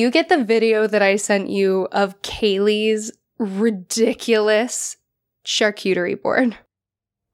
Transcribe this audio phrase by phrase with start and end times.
[0.00, 4.96] You get the video that I sent you of Kaylee's ridiculous
[5.44, 6.56] charcuterie board?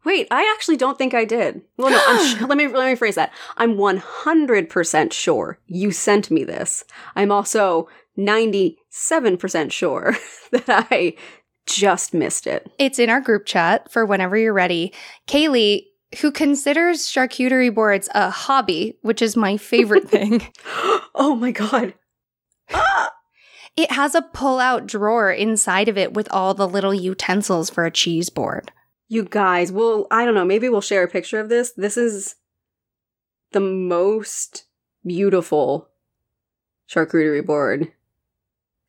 [0.04, 1.62] Wait, I actually don't think I did.
[1.76, 3.32] Well, no, I'm sh- let me let me phrase that.
[3.56, 6.82] I'm 100% sure you sent me this.
[7.14, 10.16] I'm also 97% sure
[10.50, 11.14] that I
[11.66, 12.68] just missed it.
[12.80, 14.92] It's in our group chat for whenever you're ready.
[15.28, 15.84] Kaylee,
[16.20, 20.48] who considers charcuterie boards a hobby, which is my favorite thing,
[21.14, 21.94] oh my god.
[23.76, 27.84] It has a pull out drawer inside of it with all the little utensils for
[27.84, 28.72] a cheese board.
[29.08, 31.72] You guys, well, I don't know, maybe we'll share a picture of this.
[31.72, 32.36] This is
[33.52, 34.64] the most
[35.04, 35.88] beautiful
[36.88, 37.92] charcuterie board.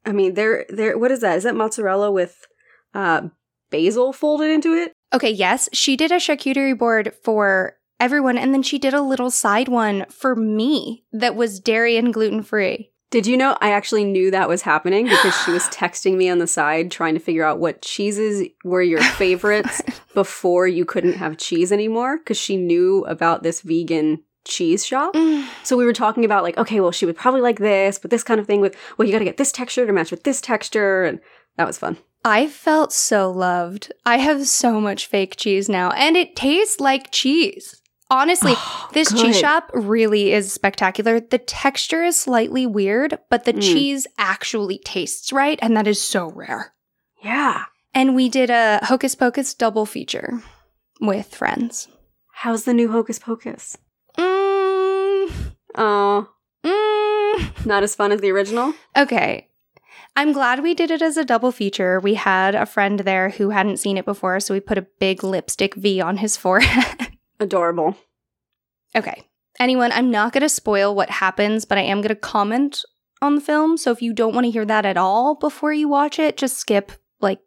[0.05, 1.37] I mean, there there what is that?
[1.37, 2.47] Is that mozzarella with
[2.93, 3.27] uh
[3.69, 4.93] basil folded into it?
[5.13, 9.31] Okay, yes, she did a charcuterie board for everyone, and then she did a little
[9.31, 12.91] side one for me that was dairy and gluten free.
[13.09, 16.39] Did you know I actually knew that was happening because she was texting me on
[16.39, 19.81] the side trying to figure out what cheeses were your favorites
[20.13, 25.15] before you couldn't have cheese anymore because she knew about this vegan cheese shop.
[25.63, 28.23] So we were talking about like, okay, well, she would probably like this, but this
[28.23, 30.39] kind of thing with, well, you got to get this texture to match with this
[30.39, 31.19] texture, and
[31.57, 31.97] that was fun.
[32.23, 33.91] I felt so loved.
[34.05, 37.81] I have so much fake cheese now, and it tastes like cheese.
[38.09, 39.21] Honestly, Oh, this good.
[39.21, 41.19] cheese shop really is spectacular.
[41.19, 43.61] The texture is slightly weird, but the Mm.
[43.61, 46.73] cheese actually tastes right, and that is so rare.
[47.23, 47.63] Yeah.
[47.93, 50.41] And we did a Hocus Pocus double feature
[51.01, 51.87] with friends.
[52.33, 53.77] How's the new Hocus Pocus?
[54.17, 55.31] Mm,
[55.75, 56.29] Oh,
[56.63, 57.65] mm.
[57.65, 58.73] not as fun as the original?
[58.95, 59.49] Okay.
[60.15, 61.99] I'm glad we did it as a double feature.
[61.99, 65.23] We had a friend there who hadn't seen it before, so we put a big
[65.23, 67.06] lipstick V on his forehead.
[67.39, 67.95] Adorable.
[68.95, 69.23] okay.
[69.59, 72.83] Anyone, I'm not going to spoil what happens, but I am going to comment
[73.23, 73.75] on the film.
[73.77, 76.57] So if you don't want to hear that at all before you watch it, just
[76.57, 77.39] skip like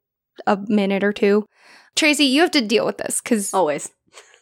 [0.44, 1.46] a minute or two.
[1.94, 3.90] Tracy, you have to deal with this because Always.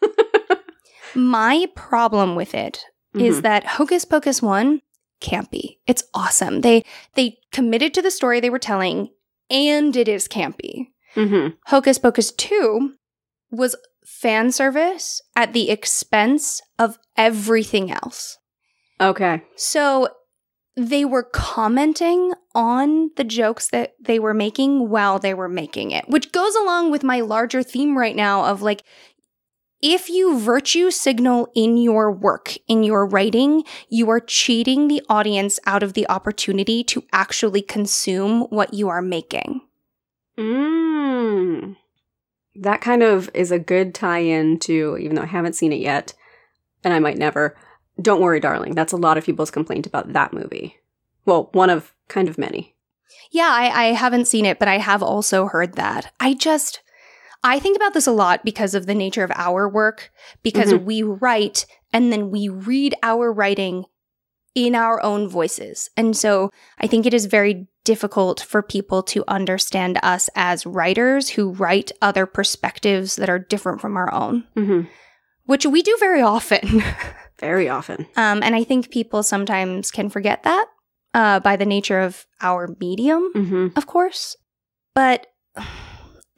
[1.15, 3.43] my problem with it is Mhm.
[3.43, 4.81] that Hocus Pocus 1
[5.21, 5.79] campy.
[5.87, 6.61] It's awesome.
[6.61, 9.11] They they committed to the story they were telling
[9.51, 10.89] and it is campy.
[11.17, 11.57] Mhm.
[11.67, 12.95] Hocus Pocus 2
[13.51, 18.39] was fan service at the expense of everything else.
[19.01, 19.43] Okay.
[19.57, 20.09] So
[20.77, 26.09] they were commenting on the jokes that they were making while they were making it,
[26.09, 28.83] which goes along with my larger theme right now of like,
[29.81, 35.61] if you virtue signal in your work, in your writing, you are cheating the audience
[35.67, 39.61] out of the opportunity to actually consume what you are making.
[40.37, 41.77] Mm.
[42.61, 45.81] That kind of is a good tie in to, even though I haven't seen it
[45.81, 46.15] yet,
[46.85, 47.57] and I might never.
[48.01, 48.75] Don't worry, darling.
[48.75, 50.77] That's a lot of people's complaint about that movie.
[51.25, 52.75] Well, one of kind of many.
[53.31, 56.13] Yeah, I, I haven't seen it, but I have also heard that.
[56.21, 56.81] I just,
[57.43, 60.11] I think about this a lot because of the nature of our work,
[60.43, 60.85] because Mhm.
[60.85, 63.85] we write and then we read our writing
[64.55, 65.91] in our own voices.
[65.97, 71.31] And so I think it is very difficult for people to understand us as writers
[71.31, 74.83] who write other perspectives that are different from our own, hmm
[75.47, 76.83] which we do very often.
[77.41, 78.05] Very often.
[78.17, 80.67] um, and I think people sometimes can forget that
[81.15, 84.37] uh, by the nature of our medium hmm of course.
[84.95, 85.27] But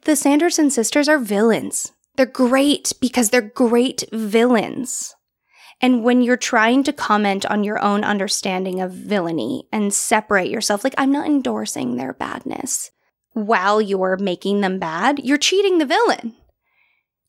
[0.05, 1.91] the Sanderson sisters are villains.
[2.15, 5.15] They're great because they're great villains.
[5.81, 10.83] And when you're trying to comment on your own understanding of villainy and separate yourself,
[10.83, 12.91] like, I'm not endorsing their badness
[13.33, 16.35] while you're making them bad, you're cheating the villain.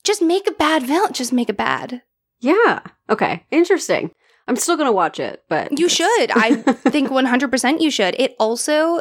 [0.05, 1.13] Just make a bad villain.
[1.13, 2.03] Just make a bad.
[2.41, 2.81] Yeah.
[3.09, 3.45] Okay.
[3.51, 4.11] Interesting.
[4.49, 6.33] I'm still gonna watch it, but You should.
[6.33, 8.17] I think 100% you should.
[8.19, 9.01] It also,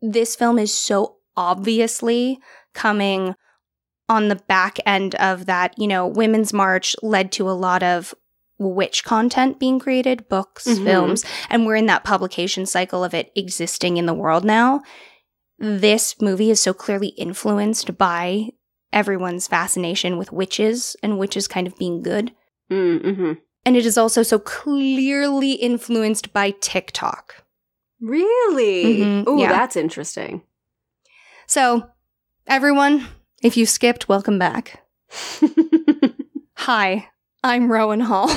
[0.00, 2.38] this film is so obviously
[2.72, 3.34] coming
[4.08, 8.14] on the back end of that, you know, Women's March led to a lot of
[8.68, 10.84] witch content being created, books, Mhm.
[10.84, 14.82] films, and we're in that publication cycle of it existing in the world now.
[15.58, 18.50] This movie is so clearly influenced by
[18.92, 22.32] everyone's fascination with witches and witches kind of being good.
[22.70, 23.32] Mm-hmm.
[23.64, 27.44] And it is also so clearly influenced by TikTok.
[28.00, 28.96] Really?
[28.98, 29.50] Mhm, Oh, yeah.
[29.52, 30.42] that's interesting.
[31.46, 31.86] So,
[32.48, 33.06] everyone,
[33.42, 34.82] if you skipped, welcome back.
[36.56, 37.08] Hi,
[37.44, 38.30] I'm Rowan Hall.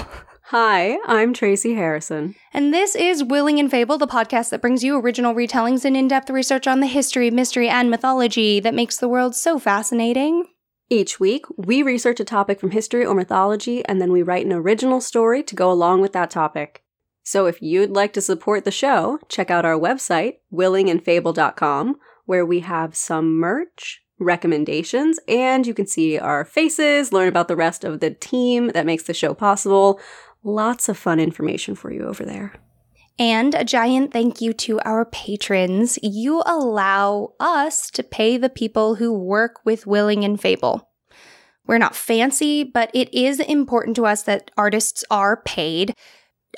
[0.46, 2.34] Hi, I'm Tracy Harrison.
[2.52, 6.07] And this is Willing and Fable, the podcast that brings you original retellings and in
[6.07, 10.46] depth research on the history, mystery, and mythology that makes the world so fascinating.
[10.90, 14.54] Each week, we research a topic from history or mythology, and then we write an
[14.54, 16.81] original story to go along with that topic.
[17.22, 22.62] So if you'd like to support the show, check out our website, willingandfable.com, where we
[22.62, 28.00] have some merch, recommendations, and you can see our faces, learn about the rest of
[28.00, 30.00] the team that makes the show possible.
[30.44, 32.54] Lots of fun information for you over there.
[33.18, 35.98] And a giant thank you to our patrons.
[36.04, 40.90] You allow us to pay the people who work with Willing and Fable.
[41.66, 45.96] We're not fancy, but it is important to us that artists are paid.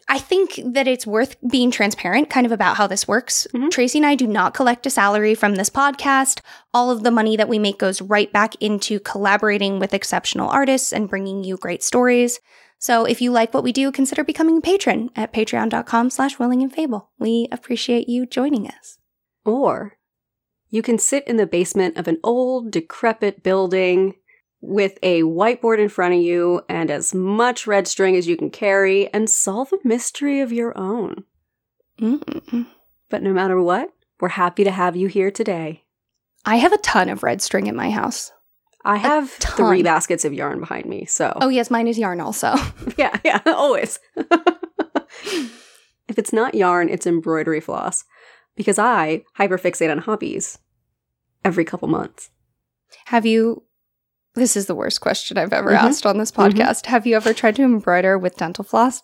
[0.09, 3.45] I think that it's worth being transparent kind of about how this works.
[3.53, 3.69] Mhm.
[3.69, 6.39] Tracy and I do not collect a salary from this podcast.
[6.73, 10.93] All of the money that we make goes right back into collaborating with exceptional artists
[10.93, 12.39] and bringing you great stories.
[12.79, 16.61] So if you like what we do, consider becoming a patron at patreon.com slash willing
[16.61, 17.09] and fable.
[17.19, 18.99] We appreciate you joining us.
[19.43, 19.97] Or
[20.69, 24.15] you can sit in the basement of an old, decrepit building
[24.67, 28.49] with a whiteboard in front of you and as much red string as you can
[28.49, 31.23] carry and solve a mystery of your own.
[32.01, 32.67] Mm.
[33.09, 35.85] But no matter what, we're happy to have you here today.
[36.45, 38.33] I have a ton of red string in my house.
[38.83, 42.53] I have three baskets of yarn behind me, so Oh, yes, mine is yarn also.
[42.97, 43.99] yeah, yeah, always.
[46.07, 48.03] if it's not yarn, it's embroidery floss
[48.57, 50.57] because I hyperfixate on hobbies
[51.45, 52.31] every couple months.
[53.05, 53.63] Have you?
[54.37, 55.77] This is the worst question I've ever Mhm.
[55.83, 56.85] asked on this podcast.
[56.85, 59.01] Have you ever tried to embroider with dental floss?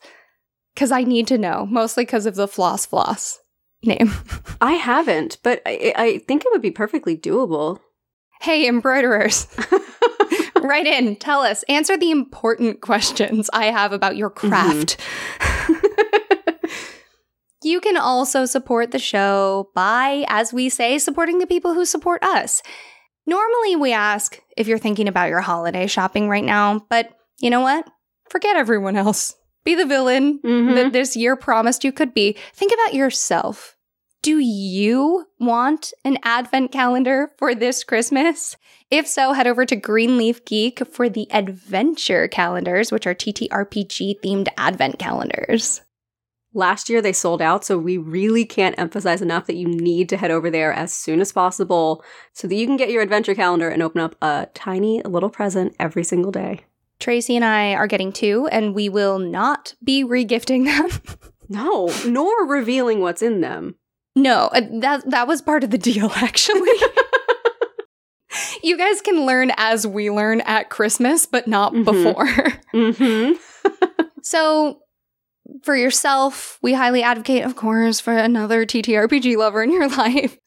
[0.75, 3.39] Because I need to know, mostly because of the floss floss
[3.83, 4.13] name.
[4.61, 7.79] I haven't, but I, I think it would be perfectly doable.
[8.41, 9.47] hey, embroiderers,
[10.61, 14.97] write in, tell us, answer the important questions I have about your craft.
[17.65, 22.21] You can also support the show by, as we say, supporting the people who support
[22.21, 22.61] us.
[23.25, 27.09] Normally, we ask if you're thinking about your holiday shopping right now, but
[27.39, 27.87] you know what?
[28.29, 29.35] Forget everyone else.
[29.63, 30.75] Be the villain Mhm.
[30.75, 32.35] that this year promised you could be.
[32.53, 33.77] Think about yourself.
[34.21, 38.55] Do you want an advent calendar for this Christmas?
[38.89, 44.47] If so, head over to Greenleaf Geek for the adventure calendars, which are TTRPG themed
[44.57, 45.81] advent calendars.
[46.55, 50.17] Last year they sold out, so we really can't emphasize enough that you need to
[50.17, 52.03] head over there as soon as possible
[52.33, 55.75] so that you can get your adventure calendar and open up a tiny little present
[55.79, 56.61] every single day.
[56.99, 60.89] Tracy and I are getting two, and we will not be regifting them.
[61.49, 63.75] No, nor revealing what's in them.
[64.15, 66.71] no, uh, that that was part of the deal, actually.
[68.63, 71.83] you guys can learn as we learn at Christmas, but not Mhm.
[71.85, 72.27] before.
[72.73, 73.33] Mm-hmm.
[74.23, 74.79] so,
[75.63, 80.37] for yourself, we highly advocate, of course, for another TTRPG lover in your life.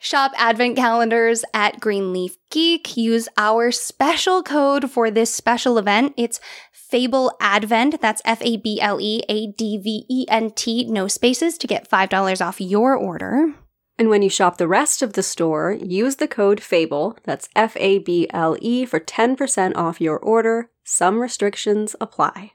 [0.00, 2.96] Shop advent calendars at Greenleaf Geek.
[2.96, 6.14] Use our special code for this special event.
[6.16, 6.40] It's
[6.72, 8.00] Fable Advent.
[8.00, 11.66] That's F A B L E A D V E N T, no spaces, to
[11.66, 13.52] get $5 off your order.
[13.98, 17.76] And when you shop the rest of the store, use the code FABLE, that's F
[17.78, 20.70] A B L E, for 10% off your order.
[20.84, 22.52] Some restrictions apply.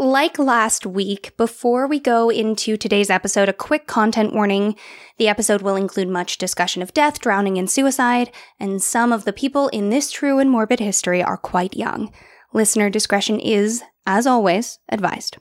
[0.00, 4.76] Like last week, before we go into today's episode, a quick content warning.
[5.18, 9.32] The episode will include much discussion of death, drowning, and suicide, and some of the
[9.34, 12.10] people in this true and morbid history are quite young.
[12.54, 15.36] Listener discretion is, as always, advised.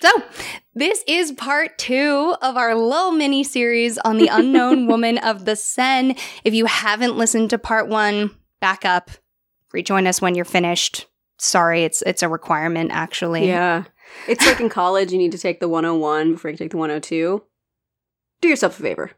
[0.00, 0.10] So,
[0.74, 5.54] this is part two of our little mini series on the unknown woman of the
[5.54, 6.16] Seine.
[6.42, 9.12] If you haven't listened to part one, back up,
[9.72, 11.06] rejoin us when you're finished.
[11.42, 13.48] Sorry, it's it's a requirement actually.
[13.48, 13.84] Yeah.
[14.28, 17.42] It's like in college, you need to take the 101 before you take the 102.
[18.40, 19.10] Do yourself a favor.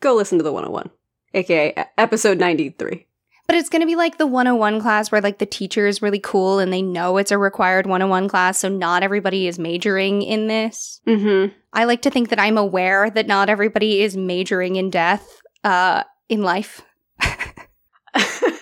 [0.00, 0.88] Go listen to the 101,
[1.34, 3.06] aka episode 93.
[3.46, 6.20] But it's going to be like the 101 class where like the teacher is really
[6.20, 10.46] cool and they know it's a required 101 class, so not everybody is majoring in
[10.46, 11.00] this.
[11.06, 15.42] Mm I like to think that I'm aware that not everybody is majoring in death
[15.62, 16.80] uh in life.
[17.20, 18.54] hmm.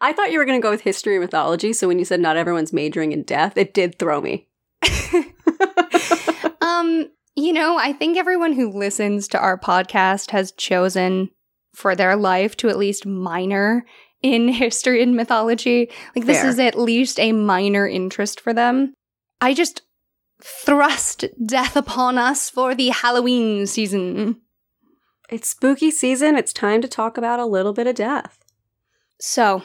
[0.00, 2.20] I thought you were going to go with history and mythology, so when you said
[2.20, 4.48] not everyone's majoring in death, it did throw me.
[6.60, 11.30] um, you know, I think everyone who listens to our podcast has chosen
[11.74, 13.84] for their life to at least minor
[14.22, 15.90] in history and mythology.
[16.14, 18.94] Like this is at least a minor interest for them.
[19.40, 19.82] I just
[20.42, 24.40] thrust death upon us for the Halloween season.
[25.30, 26.36] It's spooky season.
[26.36, 28.38] It's time to talk about a little bit of death.
[29.20, 29.62] So,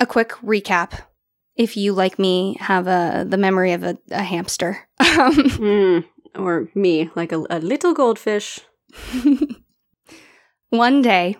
[0.00, 1.00] a quick recap.
[1.56, 4.88] If you, like me, have a the memory of a, a hamster.
[5.00, 6.04] Mm.
[6.36, 8.60] Or me, like a, a little goldfish.
[10.70, 11.36] One day,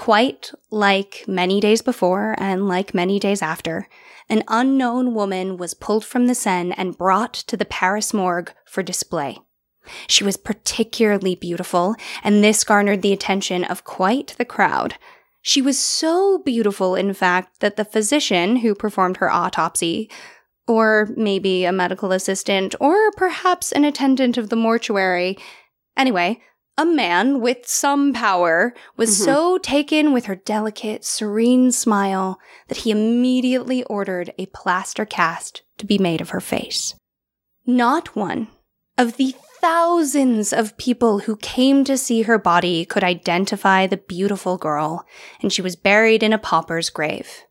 [0.00, 3.86] Quite like many days before and like many days after,
[4.30, 8.82] an unknown woman was pulled from the Seine and brought to the Paris morgue for
[8.82, 9.36] display.
[10.06, 14.94] She was particularly beautiful, and this garnered the attention of quite the crowd.
[15.42, 20.10] She was so beautiful, in fact, that the physician who performed her autopsy,
[20.68, 25.38] or maybe a medical assistant, or perhaps an attendant of the mortuary,
[25.96, 26.40] anyway,
[26.76, 29.24] a man with some power was mm-hmm.
[29.24, 35.86] so taken with her delicate, serene smile that he immediately ordered a plaster cast to
[35.86, 36.94] be made of her face.
[37.66, 38.48] Not one
[39.00, 44.58] of the thousands of people who came to see her body could identify the beautiful
[44.58, 45.06] girl,
[45.40, 47.44] and she was buried in a pauper's grave.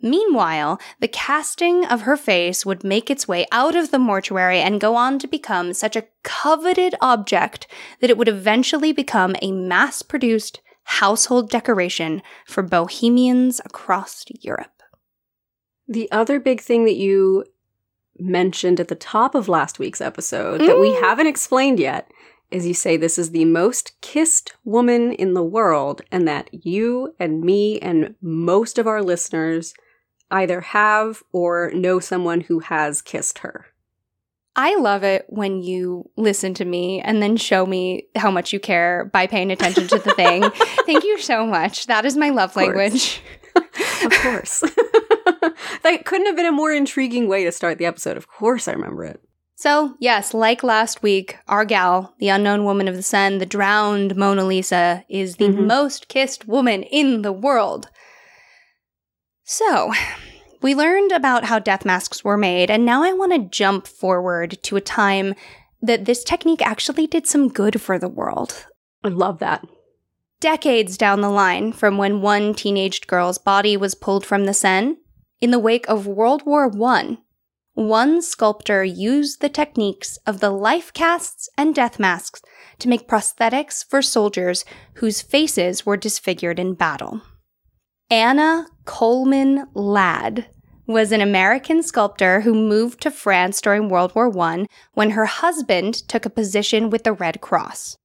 [0.00, 4.80] Meanwhile, the casting of her face would make its way out of the mortuary and
[4.80, 7.66] go on to become such a coveted object
[8.00, 14.82] that it would eventually become a mass produced household decoration for bohemians across Europe.
[15.86, 17.44] The other big thing that you
[18.18, 20.66] mentioned at the top of last week's episode mm.
[20.66, 21.00] that we mm.
[21.00, 22.10] haven't explained yet
[22.50, 27.14] is you say this is the most kissed woman in the world and that you
[27.18, 29.74] and me and most of our listeners
[30.30, 33.66] either have or know someone who has kissed her.
[34.58, 38.60] I love it when you listen to me and then show me how much you
[38.60, 40.50] care by paying attention to the thing.
[40.86, 41.86] Thank you so much.
[41.86, 43.20] That is my love language.
[44.04, 44.60] Of course.
[45.82, 48.16] that couldn't have been a more intriguing way to start the episode.
[48.16, 49.20] Of course, I remember it.
[49.58, 54.14] So, yes, like last week, our gal, the unknown woman of the sun, the drowned
[54.14, 55.66] Mona Lisa, is the mm-hmm.
[55.66, 57.88] most kissed woman in the world.
[59.44, 59.92] So,
[60.60, 64.58] we learned about how death masks were made, and now I want to jump forward
[64.64, 65.34] to a time
[65.80, 68.66] that this technique actually did some good for the world.
[69.02, 69.64] I love that
[70.40, 74.96] decades down the line from when one teenaged girl's body was pulled from the Seine,
[75.40, 77.18] in the wake of World War I,
[77.74, 82.40] one sculptor used the techniques of the life casts and death masks
[82.78, 84.64] to make prosthetics for soldiers
[84.94, 87.20] whose faces were disfigured in battle.
[88.10, 90.46] Anna Coleman Ladd
[90.86, 95.94] was an American sculptor who moved to France during World War I when her husband
[96.08, 97.98] took a position with the Red Cross.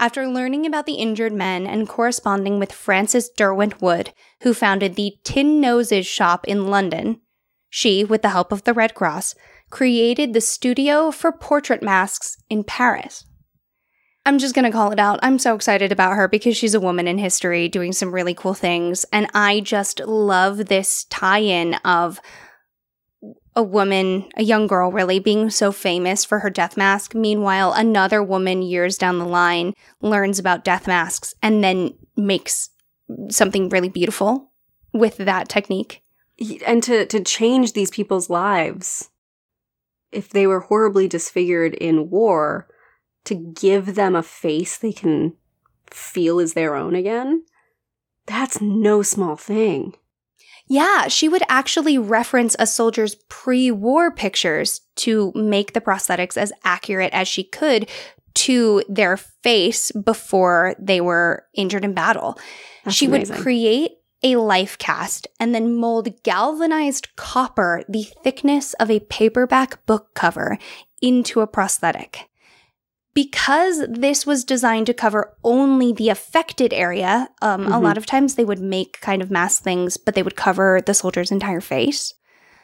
[0.00, 5.18] After learning about the injured men and corresponding with Francis Derwent Wood, who founded the
[5.24, 7.20] Tin Noses shop in London,
[7.68, 9.34] she, with the help of the Red Cross,
[9.68, 13.26] created the Studio for Portrait Masks in Paris.
[14.24, 15.20] I'm just going to call it out.
[15.22, 18.54] I'm so excited about her because she's a woman in history doing some really cool
[18.54, 19.04] things.
[19.12, 22.22] And I just love this tie in of
[23.56, 27.14] a woman, a young girl really, being so famous for her death mask.
[27.14, 32.70] Meanwhile, another woman years down the line learns about death masks and then makes
[33.28, 34.52] something really beautiful
[34.92, 36.02] with that technique.
[36.66, 39.10] And to, to change these people's lives.
[40.12, 42.66] If they were horribly disfigured in war,
[43.24, 45.34] to give them a face they can
[45.90, 47.44] feel is their own again,
[48.26, 49.94] that's no small thing.
[50.70, 56.52] Yeah, she would actually reference a soldier's pre war pictures to make the prosthetics as
[56.62, 57.90] accurate as she could
[58.34, 62.38] to their face before they were injured in battle.
[62.84, 63.34] That's she amazing.
[63.34, 63.90] would create
[64.22, 70.56] a life cast and then mold galvanized copper the thickness of a paperback book cover
[71.02, 72.29] into a prosthetic
[73.14, 77.72] because this was designed to cover only the affected area, um, mm-hmm.
[77.72, 80.80] a lot of times they would make kind of mask things, but they would cover
[80.84, 82.14] the soldier's entire face.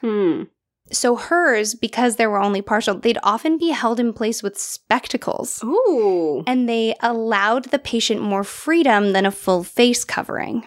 [0.01, 0.45] Hmm.
[0.93, 5.61] So hers, because they were only partial, they'd often be held in place with spectacles.
[5.65, 6.45] Ooh.
[6.47, 10.65] And they allowed the patient more freedom than a full face covering.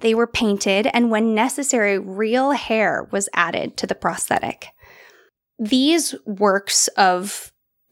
[0.00, 4.68] They were painted, and when necessary, real hair was added to the prosthetic.
[5.58, 7.49] These works of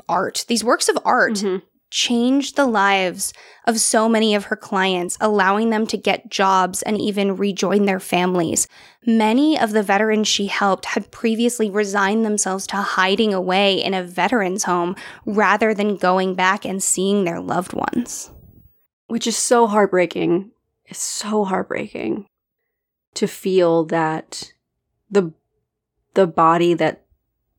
[0.08, 1.64] art, these works of art, mm-hmm.
[1.90, 3.32] changed the lives
[3.66, 8.00] of so many of her clients, allowing them to get jobs and even rejoin their
[8.00, 8.68] families.
[9.06, 14.04] Many of the veterans she helped had previously resigned themselves to hiding away in a
[14.04, 18.30] veteran's home rather than going back and seeing their loved ones.
[19.06, 20.50] Which is so heartbreaking.
[20.84, 22.26] It's so heartbreaking
[23.14, 24.52] to feel that
[25.10, 25.32] the
[26.14, 27.04] the body that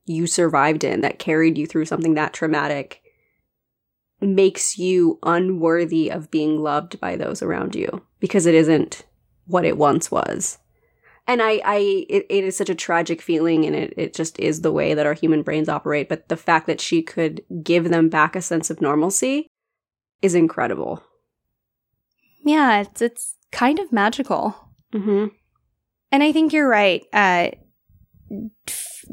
[0.10, 3.04] you survived in that carried you through something that traumatic
[4.20, 9.06] makes you unworthy of being loved by those around you because it isn't
[9.46, 10.58] what it once was.
[11.28, 14.62] And I, I, it, it is such a tragic feeling and it, it just is
[14.62, 16.10] the way that our human brains operate.
[16.10, 19.48] But the fact that she could give them back a sense of normalcy
[20.24, 21.04] is incredible.
[22.44, 24.56] Yeah, it's it's kind of magical.
[24.92, 25.28] Mm-hmm.
[26.12, 27.04] And I think you're right.
[27.14, 27.52] Uh,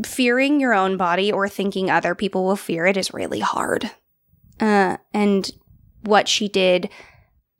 [0.05, 3.91] fearing your own body or thinking other people will fear it is really hard.
[4.61, 5.51] Uh, and
[6.03, 6.89] what she did,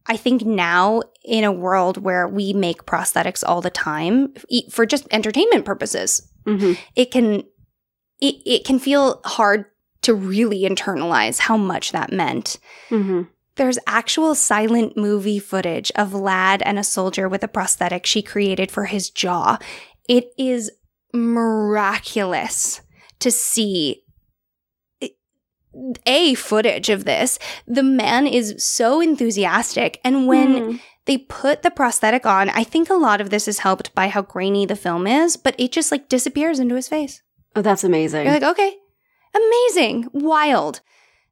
[0.07, 4.35] I think now in a world where we make prosthetics all the time
[4.71, 6.75] for just entertainment purposes, Mm-hmm.
[6.95, 7.43] it can
[8.21, 9.65] it, it can feel hard
[10.03, 12.61] to really internalize how much that meant.
[12.89, 13.23] Mm-hmm.
[13.57, 18.71] There's actual silent movie footage of Ladd and a soldier with a prosthetic she created
[18.71, 19.59] for his jaw.
[20.09, 20.71] It is
[21.13, 22.81] miraculous
[23.21, 24.03] to see
[26.07, 27.39] a footage of this.
[27.67, 30.81] The man is so enthusiastic and when Mm.
[31.05, 34.23] they put the prosthetic on, I think a lot of this is helped by how
[34.23, 37.23] grainy the film is, but it just like disappears into his face.
[37.55, 38.25] Oh, that's amazing.
[38.25, 38.75] You're like, okay,
[39.35, 40.81] amazing, wild.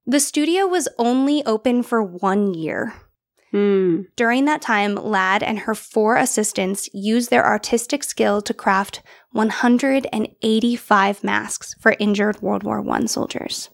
[0.07, 2.93] The studio was only open for one year.
[3.51, 4.03] Hmm.
[4.17, 9.01] During that time, Ladd and her four assistants used their artistic skill to craft
[9.35, 13.71] 185 masks for injured World War I soldiers.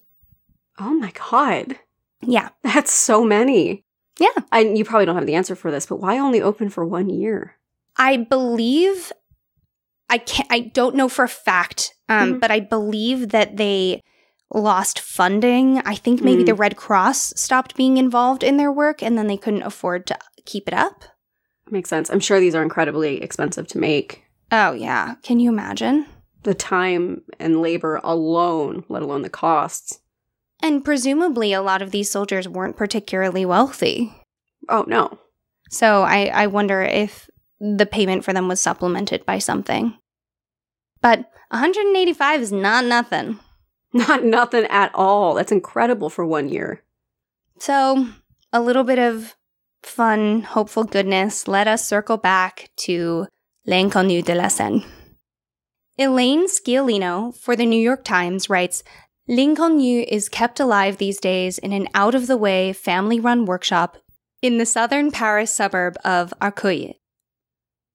[0.78, 1.78] Oh my god.
[2.22, 2.48] Yeah.
[2.62, 3.84] That's so many.
[4.18, 4.28] Yeah.
[4.52, 7.08] I you probably don't have the answer for this, but why only open for one
[7.08, 7.56] year?
[7.96, 9.12] I believe
[10.08, 12.40] I can't I don't know for a fact, um, Mhm.
[12.40, 14.02] but I believe that they
[14.52, 15.78] lost funding.
[15.84, 16.46] I think maybe Mm.
[16.46, 20.18] the Red Cross stopped being involved in their work and then they couldn't afford to
[20.44, 21.04] keep it up.
[21.70, 22.10] Makes sense.
[22.10, 24.24] I'm sure these are incredibly expensive to make.
[24.52, 25.14] Oh yeah.
[25.22, 26.06] Can you imagine?
[26.42, 30.00] The time and labor alone, let alone the costs.
[30.62, 34.14] And presumably a lot of these soldiers weren't particularly wealthy.
[34.68, 35.18] Oh no.
[35.70, 37.30] So I, I wonder if
[37.60, 39.96] the payment for them was supplemented by something.
[41.00, 43.38] But 185 is not nothing.
[43.92, 45.34] Not nothing at all.
[45.34, 46.84] That's incredible for one year.
[47.58, 48.06] So,
[48.52, 49.34] a little bit of
[49.82, 51.48] fun, hopeful goodness.
[51.48, 53.26] Let us circle back to
[53.66, 54.82] L'Inconnu de la Seine.
[55.98, 58.82] Elaine Sciolino for the New York Times writes
[59.28, 63.98] L'Inconnu is kept alive these days in an out of the way, family run workshop
[64.40, 66.94] in the southern Paris suburb of Arcueil.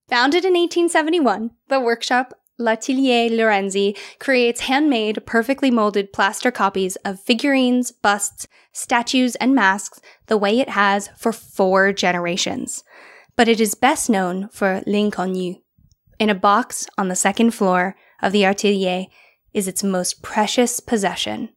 [0.08, 7.92] Founded in 1871, the workshop L'Atelier Lorenzi creates handmade, perfectly molded plaster copies of figurines,
[7.92, 12.84] busts, statues, and masks the way it has for four generations.
[13.36, 15.56] But it is best known for L'Inconnu.
[16.20, 19.08] In a box on the second floor of the Atelier
[19.54, 21.50] is its most precious possession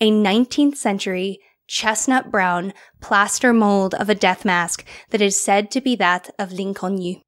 [0.00, 5.80] a 19th century chestnut brown plaster mold of a death mask that is said to
[5.80, 7.20] be that of L'Inconnu.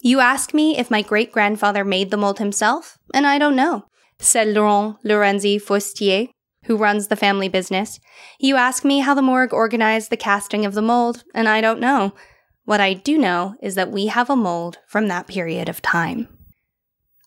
[0.00, 3.84] You ask me if my great grandfather made the mold himself, and I don't know,
[4.18, 6.28] said Laurent Lorenzi Forestier,
[6.64, 8.00] who runs the family business.
[8.38, 11.80] You ask me how the morgue organized the casting of the mold, and I don't
[11.80, 12.14] know.
[12.64, 16.28] What I do know is that we have a mold from that period of time.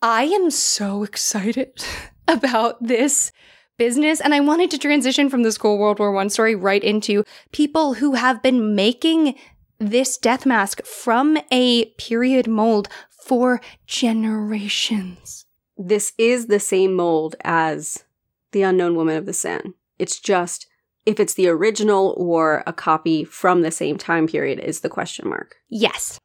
[0.02, 1.84] I am so excited
[2.28, 3.32] about this
[3.78, 7.26] business, and I wanted to transition from the school World War One story right into
[7.52, 9.36] people who have been making
[9.78, 15.46] this death mask from a period mold for generations.
[15.78, 18.06] This is the same mold as
[18.54, 19.74] The Unknown Woman of the Seine.
[20.00, 20.68] It's just
[21.06, 25.30] if it's the original or a copy from the same time period is the question
[25.30, 25.56] mark.
[25.70, 26.20] Yes.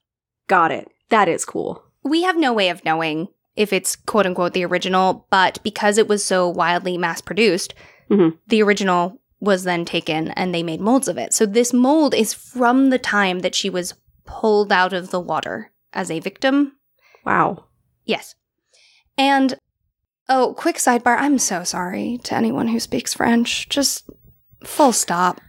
[0.48, 0.88] Got it.
[1.10, 1.82] That is cool.
[2.02, 6.08] We have no way of knowing if it's quote unquote the original, but because it
[6.08, 7.74] was so wildly mass produced,
[8.10, 8.38] Mhm.
[8.46, 11.32] the original was then taken and they made molds of it.
[11.32, 13.94] So this mold is from the time that she was
[14.26, 16.72] pulled out of the water as a victim.
[17.24, 17.64] Wow.
[18.04, 18.34] Yes.
[19.18, 19.58] And
[20.28, 23.68] oh, quick sidebar I'm so sorry to anyone who speaks French.
[23.68, 24.08] Just
[24.64, 25.40] full stop.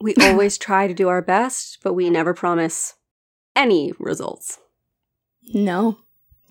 [0.00, 2.94] We always try to do our best, but we never promise
[3.56, 4.58] any results.
[5.52, 5.98] No.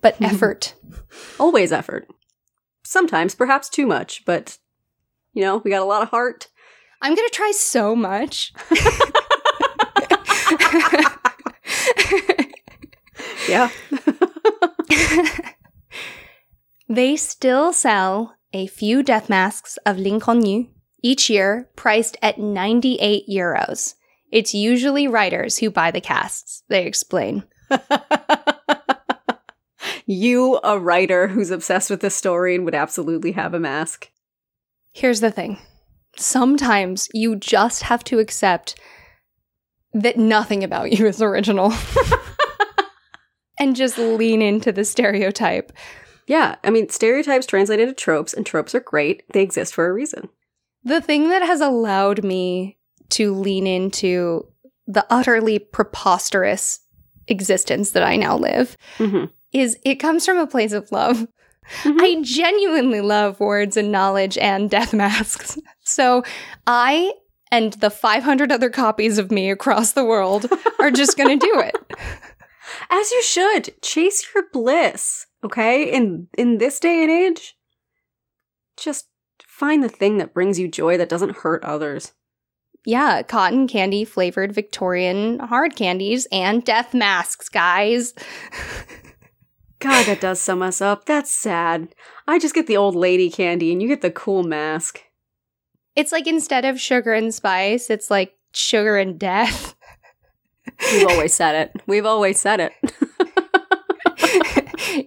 [0.01, 0.75] But effort.
[1.39, 2.07] Always effort.
[2.83, 4.57] Sometimes, perhaps too much, but
[5.33, 6.47] you know, we got a lot of heart.
[7.01, 8.53] I'm going to try so much.
[13.47, 13.69] Yeah.
[16.89, 20.69] they still sell a few death masks of L'Inconnu
[21.03, 23.93] each year, priced at 98 euros.
[24.31, 27.43] It's usually writers who buy the casts, they explain.
[30.07, 34.09] you, a writer who's obsessed with this story and would absolutely have a mask.
[34.93, 35.59] Here's the thing
[36.15, 38.79] sometimes you just have to accept
[39.93, 41.73] that nothing about you is original
[43.59, 45.71] and just lean into the stereotype.
[46.27, 49.23] Yeah, I mean, stereotypes translate into tropes, and tropes are great.
[49.33, 50.29] They exist for a reason.
[50.83, 52.77] The thing that has allowed me
[53.11, 54.47] to lean into
[54.87, 56.79] the utterly preposterous
[57.27, 59.31] existence that I now live Mhm.
[59.53, 61.27] is it comes from a place of love.
[61.83, 62.01] Mhm.
[62.01, 65.57] I genuinely love words and knowledge and death masks.
[65.85, 66.23] So
[66.65, 67.13] I
[67.51, 71.59] and the 500 other copies of me across the world are just going to do
[71.59, 71.75] it.
[72.89, 73.73] As you should.
[73.81, 75.83] Chase your bliss, okay?
[75.83, 77.55] In in this day and age,
[78.77, 79.07] just
[79.57, 82.11] find the thing that brings you joy that doesn't hurt others.
[82.85, 88.13] Yeah, cotton candy flavored Victorian hard candies and death masks, guys.
[89.79, 91.05] God, that does sum us up.
[91.05, 91.93] That's sad.
[92.27, 95.01] I just get the old lady candy and you get the cool mask.
[95.95, 99.75] It's like instead of sugar and spice, it's like sugar and death.
[100.93, 101.81] We've always said it.
[101.85, 102.71] We've always said it.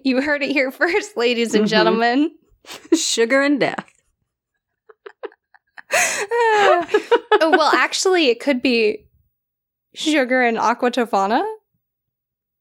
[0.05, 1.69] you heard it here first, ladies and Mhm.
[1.69, 2.31] gentlemen.
[2.95, 3.91] Sugar and death.
[5.91, 9.07] oh, well, actually, it could be
[9.93, 11.43] sugar and aqua tofana.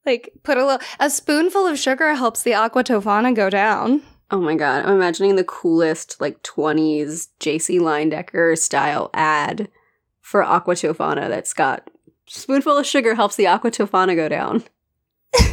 [0.05, 4.03] Like, put a little, a spoonful of sugar helps the aqua tofana go down.
[4.31, 9.69] Oh my god, I'm imagining the coolest, like 20s JC Leyendecker style ad
[10.21, 11.89] for Aqua Tofana that's got
[12.27, 14.65] spoonful of sugar helps the Aqua Tofana go down.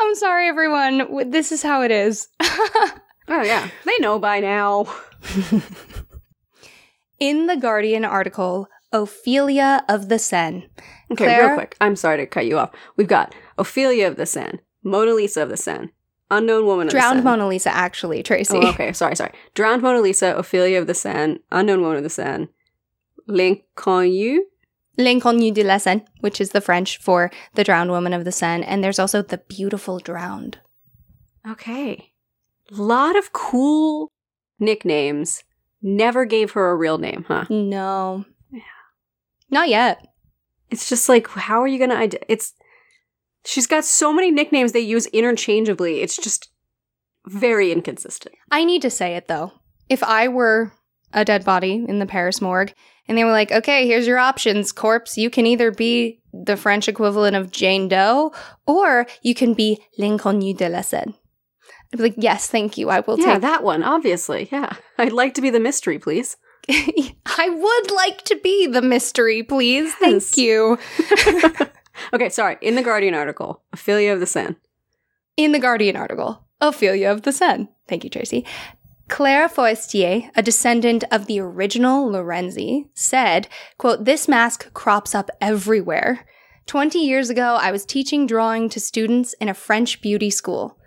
[0.00, 1.30] I'm sorry, everyone.
[1.30, 2.28] This is how it is.
[3.28, 4.86] Oh yeah, they know by now.
[7.18, 10.68] In the Guardian article, Ophelia of the Seine.
[11.10, 11.46] Okay, Claire?
[11.48, 11.76] real quick.
[11.80, 12.70] I'm sorry to cut you off.
[12.96, 15.90] We've got Ophelia of the Seine, Mona Lisa of the Seine,
[16.30, 17.36] Unknown Woman of Drowned the Seine.
[17.36, 18.56] Mona Lisa, actually, Tracy.
[18.56, 19.32] Oh, okay, sorry, sorry.
[19.54, 22.48] Drowned Mona Lisa, Ophelia of the Seine, Unknown Woman of the Seine,
[23.26, 24.38] L'Inconnu,
[24.96, 28.64] L'Inconnu de la Seine, which is the French for the drowned woman of the Seine.
[28.64, 30.58] And there's also the beautiful drowned.
[31.48, 32.12] Okay.
[32.70, 34.10] Lot of cool
[34.58, 35.42] nicknames.
[35.80, 37.44] Never gave her a real name, huh?
[37.48, 38.24] No.
[39.50, 40.06] Not yet.
[40.70, 41.94] It's just like, how are you gonna?
[41.94, 42.52] Id- it's
[43.44, 46.00] she's got so many nicknames they use interchangeably.
[46.00, 46.50] It's just
[47.26, 48.34] very inconsistent.
[48.50, 49.52] I need to say it though.
[49.88, 50.72] If I were
[51.12, 52.74] a dead body in the Paris morgue
[53.06, 56.88] and they were like, okay, here's your options, corpse, you can either be the French
[56.88, 58.32] equivalent of Jane Doe
[58.66, 61.14] or you can be L'Inconnu de la Seine.
[61.92, 62.90] I'd be like, yes, thank you.
[62.90, 64.48] I will yeah, take that one, obviously.
[64.52, 66.36] Yeah, I'd like to be the mystery, please.
[66.70, 69.94] I would like to be the mystery, please.
[69.94, 70.78] Thank you.
[72.12, 72.58] okay, sorry.
[72.60, 74.56] In the Guardian article, Ophelia of the Sun.
[75.36, 77.68] In the Guardian article, Ophelia of the Sun.
[77.86, 78.44] Thank you, Tracy.
[79.08, 83.48] Claire Forestier, a descendant of the original Lorenzi, said,
[83.78, 86.26] quote, This mask crops up everywhere.
[86.66, 90.78] 20 years ago, I was teaching drawing to students in a French beauty school.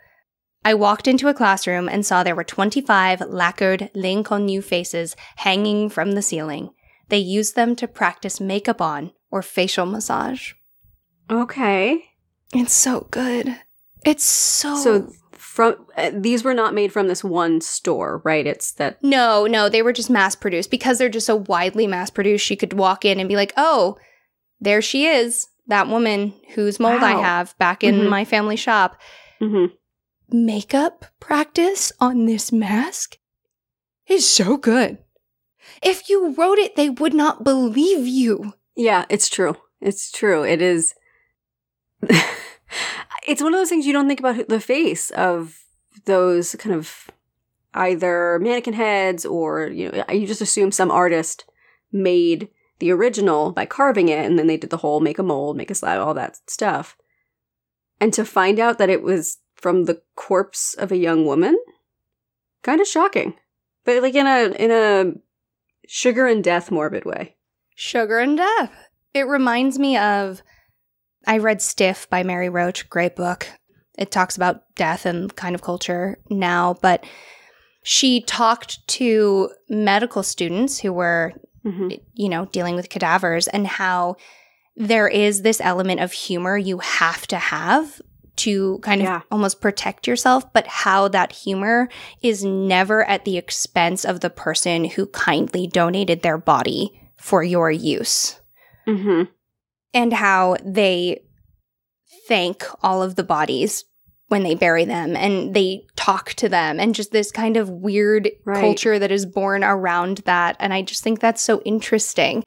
[0.63, 6.11] I walked into a classroom and saw there were 25 lacquered L'Inconnu faces hanging from
[6.11, 6.69] the ceiling.
[7.09, 10.53] They used them to practice makeup on or facial massage.
[11.29, 12.03] Okay.
[12.53, 13.55] It's so good.
[14.05, 18.45] It's so So from uh, these were not made from this one store, right?
[18.45, 22.09] It's that No, no, they were just mass produced because they're just so widely mass
[22.09, 22.45] produced.
[22.45, 23.97] She could walk in and be like, "Oh,
[24.59, 28.09] there she is, that woman whose mold I have back in Mhm.
[28.09, 28.97] my family shop."
[29.41, 29.71] Mhm.
[30.33, 33.17] Makeup practice on this mask
[34.07, 34.97] is so good.
[35.81, 38.53] If you wrote it, they would not believe you.
[38.75, 39.57] Yeah, it's true.
[39.79, 40.43] It's true.
[40.43, 40.93] It is.
[43.27, 45.63] it's one of those things you don't think about the face of
[46.05, 47.09] those kind of
[47.73, 51.45] either mannequin heads or you know you just assume some artist
[51.91, 55.55] made the original by carving it and then they did the whole make a mold,
[55.55, 56.97] make a slab, all that stuff.
[57.99, 61.57] And to find out that it was from the corpse of a young woman,
[62.63, 63.35] kind of shocking.
[63.85, 65.13] But like in a in a
[65.87, 67.35] sugar and death morbid way.
[67.75, 68.71] Sugar and Death.
[69.13, 70.41] It reminds me of
[71.25, 73.47] I read Stiff by Mary Roach, great book.
[73.97, 77.05] It talks about death and kind of culture now, but
[77.83, 81.33] she talked to medical students who were,
[81.65, 81.99] Mhm.
[82.13, 84.15] you know, dealing with cadavers and how
[84.75, 88.01] there is this element of humor you have to have
[88.37, 89.21] to kind of Yeah.
[89.31, 91.89] almost protect yourself, but how that humor
[92.21, 97.69] is never at the expense of the person who kindly donated their body for your
[97.69, 98.39] use
[98.87, 99.27] Mhm.
[99.93, 101.21] and how they
[102.27, 103.85] thank all of the bodies
[104.27, 108.29] when they bury them and they talk to them and just this kind of weird
[108.45, 108.59] Right.
[108.59, 112.43] culture that is born around that and i just think that's so interesting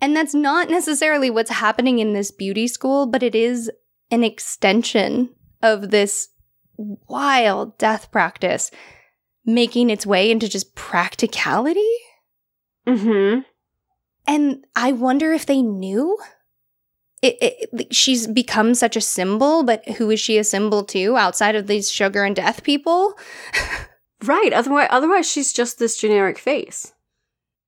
[0.00, 3.70] and that's not necessarily what's happening in this beauty school but it is
[4.12, 5.30] an extension
[5.62, 6.28] of this
[6.76, 8.70] wild death practice
[9.44, 11.88] making its way into just practicality
[12.86, 13.40] Mm-hmm.
[14.26, 16.18] And I wonder if they knew.
[17.20, 21.54] It, it, she's become such a symbol, but who is she a symbol to outside
[21.54, 23.16] of these sugar and death people?
[24.24, 24.52] right.
[24.52, 26.92] Otherwise, otherwise, she's just this generic face.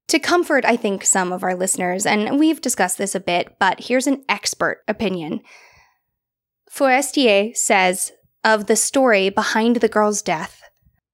[0.09, 3.85] To comfort, I think, some of our listeners, and we've discussed this a bit, but
[3.85, 5.41] here's an expert opinion.
[6.75, 8.11] Forestier says
[8.43, 10.61] of the story behind the girl's death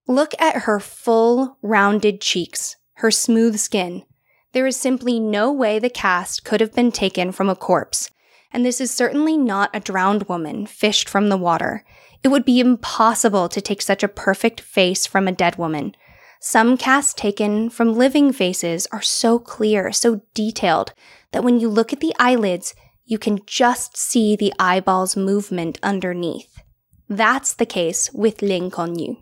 [0.08, 4.04] look at her full, rounded cheeks, her smooth skin.
[4.52, 8.10] There is simply no way the cast could have been taken from a corpse,
[8.50, 11.84] and this is certainly not a drowned woman fished from the water.
[12.22, 15.94] It would be impossible to take such a perfect face from a dead woman.
[16.40, 20.94] Some casts taken from living faces are so clear, so detailed,
[21.32, 22.74] that when you look at the eyelids,
[23.10, 26.62] you can just see the eyeball's movement underneath.
[27.08, 29.16] That's the case with L'inconnu.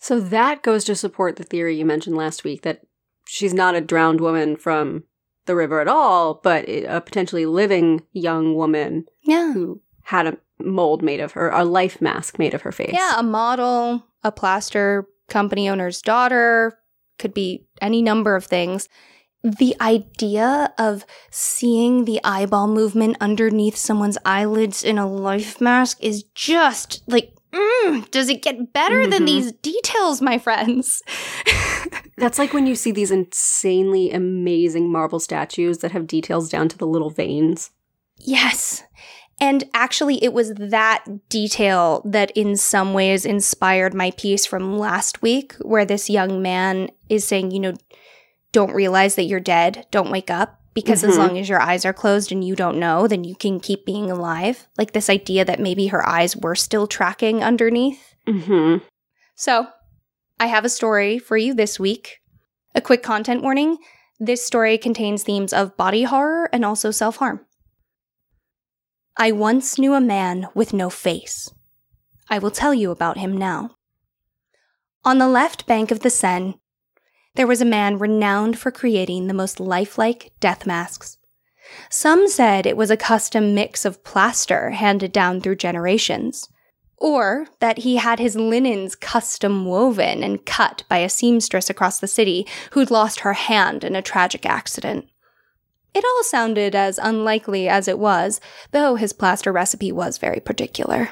[0.00, 2.82] So that goes to support the theory you mentioned last week that
[3.24, 5.04] she's not a drowned woman from
[5.46, 9.52] the river at all, but a potentially living young woman yeah.
[9.52, 12.92] who had a mold made of her, a life mask made of her face.
[12.92, 16.76] Yeah, a model, a plaster company owner's daughter,
[17.20, 18.88] could be any number of things.
[19.42, 26.24] The idea of seeing the eyeball movement underneath someone's eyelids in a life mask is
[26.34, 29.10] just like, mm, does it get better mm-hmm.
[29.10, 31.02] than these details, my friends?
[32.16, 36.78] That's like when you see these insanely amazing marble statues that have details down to
[36.78, 37.70] the little veins.
[38.18, 38.82] Yes.
[39.38, 45.20] And actually, it was that detail that in some ways inspired my piece from last
[45.20, 47.74] week, where this young man is saying, you know,
[48.56, 51.10] don't realize that you're dead, don't wake up, because mm-hmm.
[51.10, 53.84] as long as your eyes are closed and you don't know, then you can keep
[53.84, 54.66] being alive.
[54.78, 58.14] Like this idea that maybe her eyes were still tracking underneath.
[58.26, 58.82] Mm-hmm.
[59.34, 59.66] So,
[60.40, 62.22] I have a story for you this week.
[62.74, 63.76] A quick content warning
[64.18, 67.44] this story contains themes of body horror and also self harm.
[69.18, 71.52] I once knew a man with no face.
[72.30, 73.76] I will tell you about him now.
[75.04, 76.54] On the left bank of the Seine,
[77.36, 81.18] there was a man renowned for creating the most lifelike death masks.
[81.90, 86.48] Some said it was a custom mix of plaster handed down through generations,
[86.96, 92.08] or that he had his linens custom woven and cut by a seamstress across the
[92.08, 95.06] city who'd lost her hand in a tragic accident.
[95.94, 101.10] It all sounded as unlikely as it was, though his plaster recipe was very particular.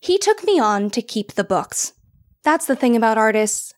[0.00, 1.92] He took me on to keep the books.
[2.42, 3.74] That's the thing about artists.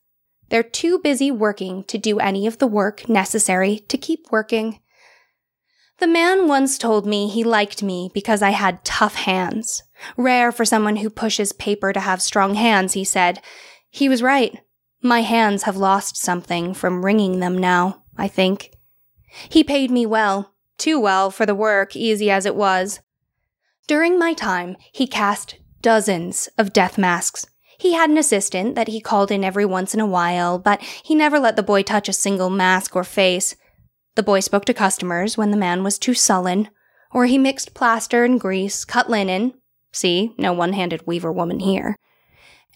[0.54, 4.78] They're too busy working to do any of the work necessary to keep working.
[5.98, 9.82] The man once told me he liked me because I had tough hands.
[10.16, 13.42] Rare for someone who pushes paper to have strong hands, he said.
[13.90, 14.56] He was right.
[15.02, 18.70] My hands have lost something from wringing them now, I think.
[19.48, 23.00] He paid me well, too well for the work, easy as it was.
[23.88, 27.44] During my time, he cast dozens of death masks.
[27.78, 31.14] He had an assistant that he called in every once in a while, but he
[31.14, 33.56] never let the boy touch a single mask or face.
[34.14, 36.68] The boy spoke to customers when the man was too sullen,
[37.12, 39.54] or he mixed plaster and grease, cut linen
[39.94, 41.96] see, no one handed weaver woman here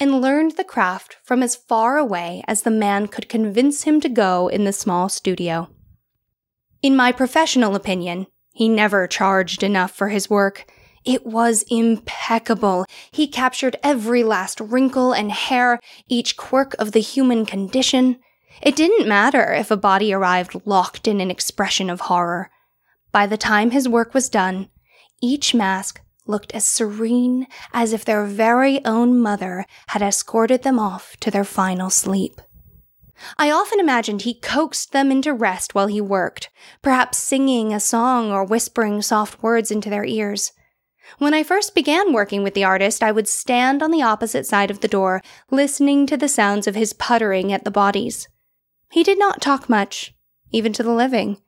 [0.00, 4.08] and learned the craft from as far away as the man could convince him to
[4.08, 5.68] go in the small studio.
[6.82, 10.70] In my professional opinion, he never charged enough for his work.
[11.08, 12.84] It was impeccable.
[13.10, 18.18] He captured every last wrinkle and hair, each quirk of the human condition.
[18.60, 22.50] It didn't matter if a body arrived locked in an expression of horror.
[23.10, 24.68] By the time his work was done,
[25.22, 31.16] each mask looked as serene as if their very own mother had escorted them off
[31.20, 32.38] to their final sleep.
[33.38, 36.50] I often imagined he coaxed them into rest while he worked,
[36.82, 40.52] perhaps singing a song or whispering soft words into their ears.
[41.16, 44.70] When I first began working with the artist, I would stand on the opposite side
[44.70, 48.28] of the door, listening to the sounds of his puttering at the bodies.
[48.90, 50.14] He did not talk much,
[50.50, 51.38] even to the living.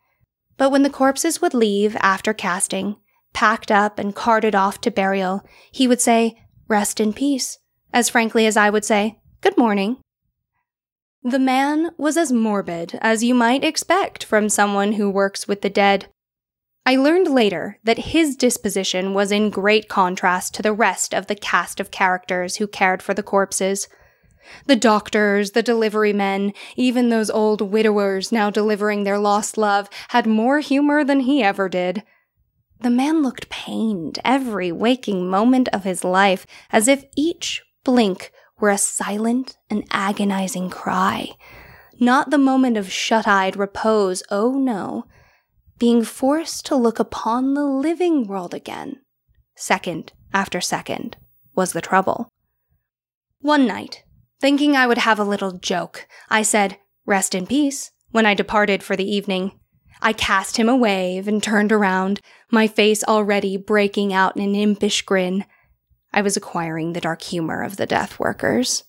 [0.56, 2.96] But when the corpses would leave after casting,
[3.32, 6.36] packed up and carted off to burial, he would say,
[6.68, 7.58] Rest in peace,
[7.92, 9.98] as frankly as I would say, Good morning.
[11.22, 15.70] The man was as morbid as you might expect from someone who works with the
[15.70, 16.08] dead.
[16.86, 21.34] I learned later that his disposition was in great contrast to the rest of the
[21.34, 23.88] cast of characters who cared for the corpses.
[24.66, 30.26] The doctors, the delivery men, even those old widowers now delivering their lost love had
[30.26, 32.02] more humor than he ever did.
[32.80, 38.70] The man looked pained every waking moment of his life, as if each blink were
[38.70, 41.32] a silent and agonizing cry.
[41.98, 45.04] Not the moment of shut eyed repose, oh no.
[45.80, 49.00] Being forced to look upon the living world again,
[49.56, 51.16] second after second,
[51.54, 52.28] was the trouble.
[53.40, 54.04] One night,
[54.40, 58.82] thinking I would have a little joke, I said, Rest in peace, when I departed
[58.82, 59.58] for the evening.
[60.02, 64.54] I cast him a wave and turned around, my face already breaking out in an
[64.54, 65.46] impish grin.
[66.12, 68.84] I was acquiring the dark humor of the death workers.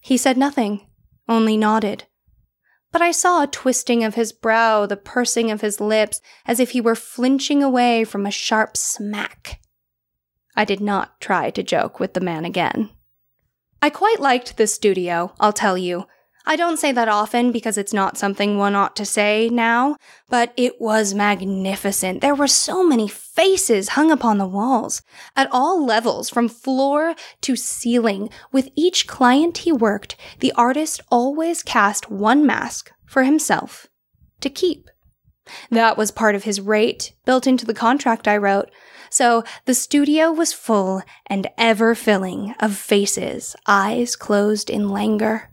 [0.00, 0.88] He said nothing,
[1.28, 2.04] only nodded.
[2.96, 6.70] But I saw a twisting of his brow, the pursing of his lips, as if
[6.70, 9.60] he were flinching away from a sharp smack.
[10.56, 12.88] I did not try to joke with the man again.
[13.82, 16.06] I quite liked this studio, I'll tell you.
[16.48, 19.96] I don't say that often because it's not something one ought to say now,
[20.28, 22.20] but it was magnificent.
[22.20, 25.02] There were so many faces hung upon the walls,
[25.34, 28.30] at all levels, from floor to ceiling.
[28.52, 33.88] With each client he worked, the artist always cast one mask for himself
[34.40, 34.88] to keep.
[35.70, 38.70] That was part of his rate, built into the contract I wrote.
[39.10, 45.50] So the studio was full and ever filling of faces, eyes closed in languor.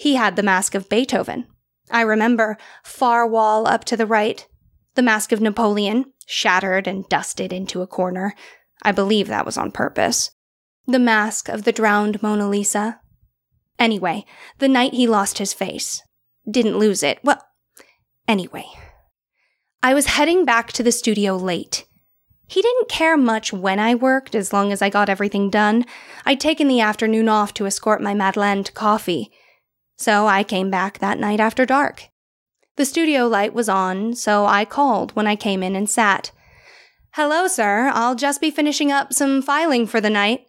[0.00, 1.46] He had the mask of Beethoven.
[1.90, 4.48] I remember, far wall up to the right.
[4.94, 8.34] The mask of Napoleon, shattered and dusted into a corner.
[8.82, 10.30] I believe that was on purpose.
[10.86, 12.98] The mask of the drowned Mona Lisa.
[13.78, 14.24] Anyway,
[14.56, 16.00] the night he lost his face.
[16.50, 17.18] Didn't lose it.
[17.22, 17.44] Well,
[18.26, 18.64] anyway.
[19.82, 21.84] I was heading back to the studio late.
[22.46, 25.84] He didn't care much when I worked as long as I got everything done.
[26.24, 29.30] I'd taken the afternoon off to escort my Madeleine to coffee
[30.00, 32.08] so I came back that night after dark.
[32.76, 36.32] The studio light was on, so I called when I came in and sat.
[37.12, 37.90] Hello, sir.
[37.92, 40.46] I'll just be finishing up some filing for the night.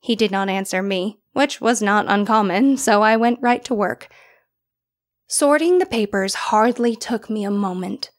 [0.00, 4.08] He did not answer me, which was not uncommon, so I went right to work.
[5.26, 8.10] Sorting the papers hardly took me a moment.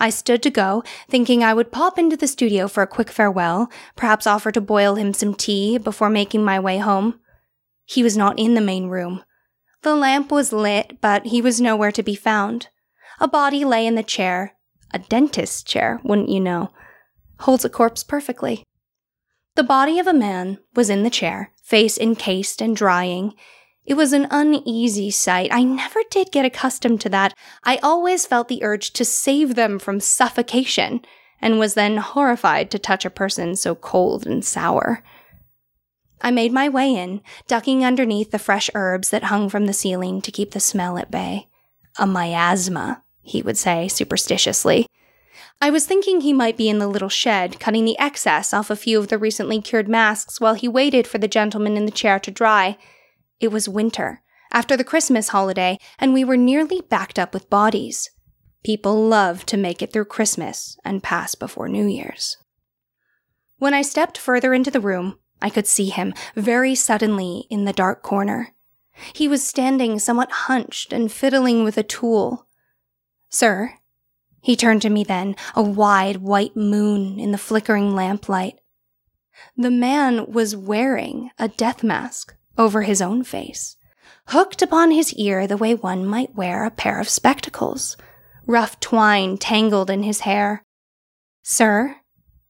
[0.00, 3.70] I stood to go, thinking I would pop into the studio for a quick farewell,
[3.94, 7.20] perhaps offer to boil him some tea before making my way home.
[7.84, 9.22] He was not in the main room.
[9.82, 12.68] The lamp was lit, but he was nowhere to be found.
[13.18, 14.54] A body lay in the chair.
[14.92, 16.70] A dentist's chair, wouldn't you know?
[17.40, 18.64] Holds a corpse perfectly.
[19.56, 23.34] The body of a man was in the chair, face encased and drying.
[23.84, 25.50] It was an uneasy sight.
[25.52, 27.34] I never did get accustomed to that.
[27.64, 31.00] I always felt the urge to save them from suffocation,
[31.40, 35.02] and was then horrified to touch a person so cold and sour.
[36.20, 40.20] I made my way in, ducking underneath the fresh herbs that hung from the ceiling
[40.22, 41.48] to keep the smell at bay.
[41.98, 44.86] A miasma, he would say superstitiously.
[45.60, 48.76] I was thinking he might be in the little shed, cutting the excess off a
[48.76, 52.18] few of the recently cured masks while he waited for the gentleman in the chair
[52.20, 52.78] to dry.
[53.40, 58.10] It was winter, after the Christmas holiday, and we were nearly backed up with bodies.
[58.64, 62.36] People love to make it through Christmas and pass before New Year's.
[63.58, 67.72] When I stepped further into the room, I could see him very suddenly in the
[67.72, 68.54] dark corner.
[69.14, 72.46] He was standing somewhat hunched and fiddling with a tool.
[73.30, 73.74] Sir,
[74.42, 78.58] he turned to me then, a wide white moon in the flickering lamplight.
[79.56, 83.76] The man was wearing a death mask over his own face,
[84.28, 87.96] hooked upon his ear the way one might wear a pair of spectacles,
[88.46, 90.64] rough twine tangled in his hair.
[91.42, 91.96] Sir,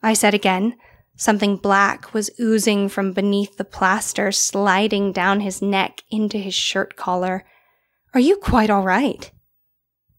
[0.03, 0.77] I said again,
[1.21, 6.97] Something black was oozing from beneath the plaster, sliding down his neck into his shirt
[6.97, 7.45] collar.
[8.15, 9.31] Are you quite all right?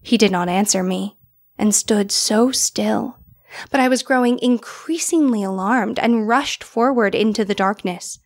[0.03, 1.17] He did not answer me
[1.57, 3.17] and stood so still.
[3.71, 8.19] But I was growing increasingly alarmed and rushed forward into the darkness.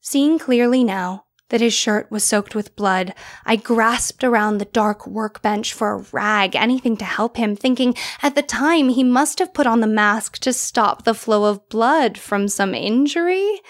[0.00, 3.14] Seeing clearly now, that his shirt was soaked with blood,
[3.46, 8.34] I grasped around the dark workbench for a rag, anything to help him, thinking at
[8.34, 12.18] the time he must have put on the mask to stop the flow of blood
[12.18, 13.60] from some injury.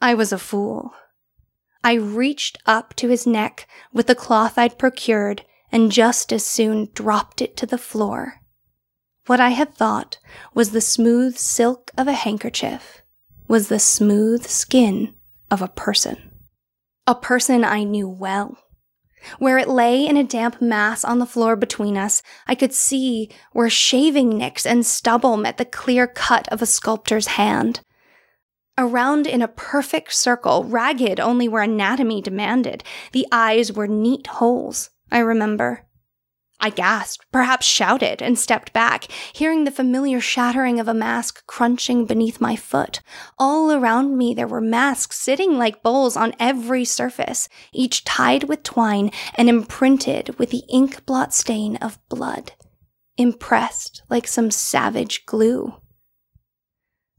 [0.00, 0.94] I was a fool.
[1.82, 6.88] I reached up to his neck with the cloth I'd procured and just as soon
[6.94, 8.40] dropped it to the floor.
[9.26, 10.18] What I had thought
[10.54, 13.02] was the smooth silk of a handkerchief
[13.48, 15.14] was the smooth skin
[15.50, 16.30] of a person
[17.06, 18.58] a person I knew well.
[19.38, 23.30] Where it lay in a damp mass on the floor between us, I could see
[23.52, 27.80] where shaving nicks and stubble met the clear cut of a sculptor's hand.
[28.78, 34.90] Around in a perfect circle, ragged only where anatomy demanded, the eyes were neat holes,
[35.10, 35.85] I remember.
[36.58, 42.06] I gasped, perhaps shouted, and stepped back, hearing the familiar shattering of a mask crunching
[42.06, 43.00] beneath my foot.
[43.38, 48.62] All around me there were masks sitting like bowls on every surface, each tied with
[48.62, 52.52] twine and imprinted with the ink blot stain of blood,
[53.16, 55.74] impressed like some savage glue.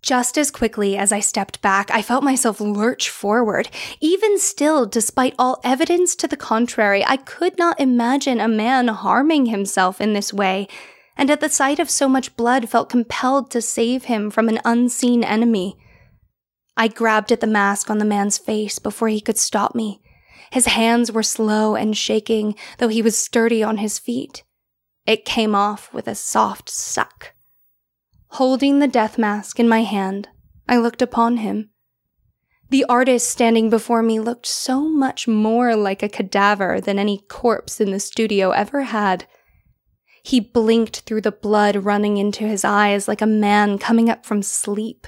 [0.07, 3.67] Just as quickly as I stepped back, I felt myself lurch forward.
[3.99, 9.47] Even still, despite all evidence to the contrary, I could not imagine a man harming
[9.47, 10.69] himself in this way,
[11.17, 14.61] and at the sight of so much blood felt compelled to save him from an
[14.63, 15.75] unseen enemy.
[16.77, 20.01] I grabbed at the mask on the man's face before he could stop me.
[20.53, 24.45] His hands were slow and shaking, though he was sturdy on his feet.
[25.05, 27.33] It came off with a soft suck.
[28.31, 30.29] Holding the death mask in my hand,
[30.67, 31.69] I looked upon him.
[32.69, 37.79] The artist standing before me looked so much more like a cadaver than any corpse
[37.79, 39.25] in the studio ever had.
[40.21, 44.43] He blinked through the blood running into his eyes like a man coming up from
[44.43, 45.07] sleep.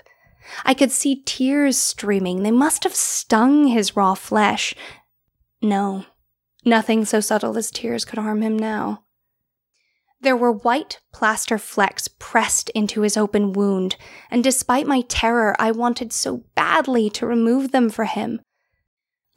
[0.64, 2.44] I could see tears streaming.
[2.44, 4.74] They must have stung his raw flesh.
[5.62, 6.06] No,
[6.64, 9.04] nothing so subtle as tears could harm him now.
[10.22, 13.96] There were white plaster flecks pressed into his open wound,
[14.30, 18.42] and despite my terror, I wanted so badly to remove them for him.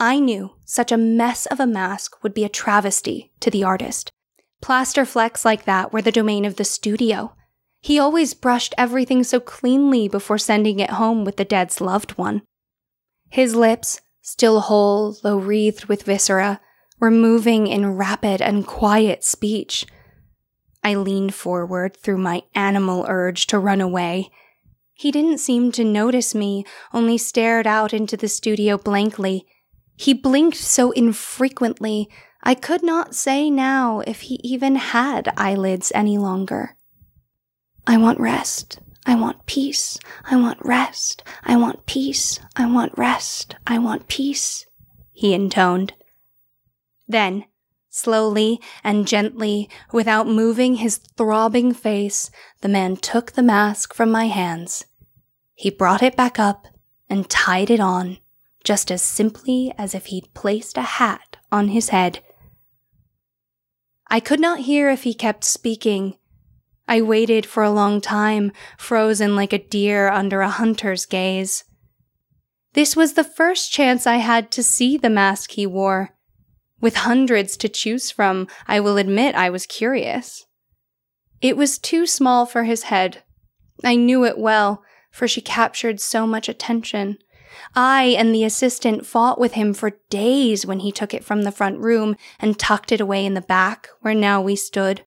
[0.00, 4.10] I knew such a mess of a mask would be a travesty to the artist.
[4.60, 7.36] Plaster flecks like that were the domain of the studio.
[7.80, 12.42] He always brushed everything so cleanly before sending it home with the dead's loved one.
[13.28, 16.60] His lips, still whole though wreathed with viscera,
[16.98, 19.86] were moving in rapid and quiet speech
[20.84, 24.30] I leaned forward through my animal urge to run away.
[24.94, 29.46] He didn't seem to notice me, only stared out into the studio blankly.
[29.96, 32.08] He blinked so infrequently,
[32.44, 36.76] I could not say now if he even had eyelids any longer.
[37.86, 38.80] I want rest.
[39.06, 39.98] I want peace.
[40.24, 41.22] I want rest.
[41.44, 42.40] I want peace.
[42.56, 43.54] I want rest.
[43.66, 44.66] I want peace,
[45.12, 45.94] he intoned.
[47.06, 47.44] Then,
[47.94, 52.30] Slowly and gently, without moving his throbbing face,
[52.62, 54.86] the man took the mask from my hands.
[55.54, 56.66] He brought it back up
[57.10, 58.16] and tied it on,
[58.64, 62.20] just as simply as if he'd placed a hat on his head.
[64.08, 66.16] I could not hear if he kept speaking.
[66.88, 71.64] I waited for a long time, frozen like a deer under a hunter's gaze.
[72.72, 76.16] This was the first chance I had to see the mask he wore.
[76.82, 80.44] With hundreds to choose from, I will admit I was curious.
[81.40, 83.22] It was too small for his head.
[83.84, 87.18] I knew it well, for she captured so much attention.
[87.76, 91.52] I and the assistant fought with him for days when he took it from the
[91.52, 95.04] front room and tucked it away in the back, where now we stood.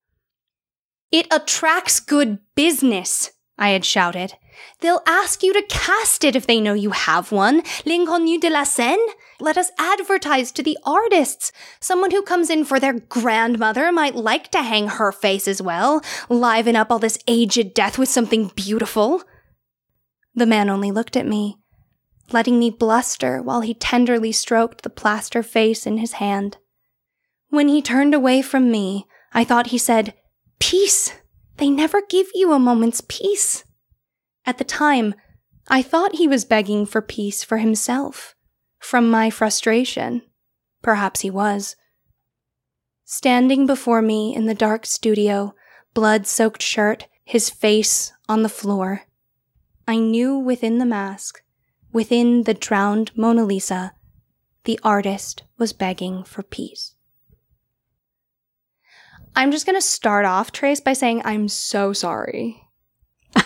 [1.12, 4.34] It attracts good business, I had shouted.
[4.82, 7.64] They'll ask you to cast it if they know you have one.
[7.86, 9.02] L'inconnu de la Seine?
[9.40, 11.52] Let us advertise to the artists.
[11.80, 16.02] Someone who comes in for their grandmother might like to hang her face as well,
[16.30, 19.24] liven up all this aged death with something beautiful.
[20.34, 21.58] The man only looked at me,
[22.32, 26.58] letting me bluster while he tenderly stroked the plaster face in his hand.
[27.50, 30.14] When he turned away from me, I thought he said,
[30.60, 31.14] Peace.
[31.58, 33.64] They never give you a moment's peace.
[34.46, 35.16] At the time,
[35.68, 38.36] I thought he was begging for peace for himself,
[38.80, 40.22] from my frustration.
[40.82, 41.76] Perhaps he was.
[43.04, 45.56] Standing before me in the dark studio,
[45.94, 49.04] blood soaked shirt, his face on the floor,
[49.88, 51.44] I knew within the mask,
[51.92, 53.94] within the drowned Mona Lisa,
[54.64, 56.96] the artist was begging for peace.
[59.36, 62.64] I'm just going to start off, Trace, by saying I'm so sorry.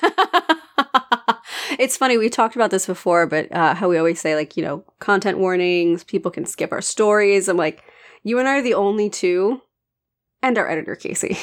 [1.78, 4.64] it's funny we talked about this before but uh, how we always say like you
[4.64, 7.48] know content warnings people can skip our stories.
[7.48, 7.84] I'm like
[8.24, 9.62] you and i are the only two
[10.42, 11.38] and our editor casey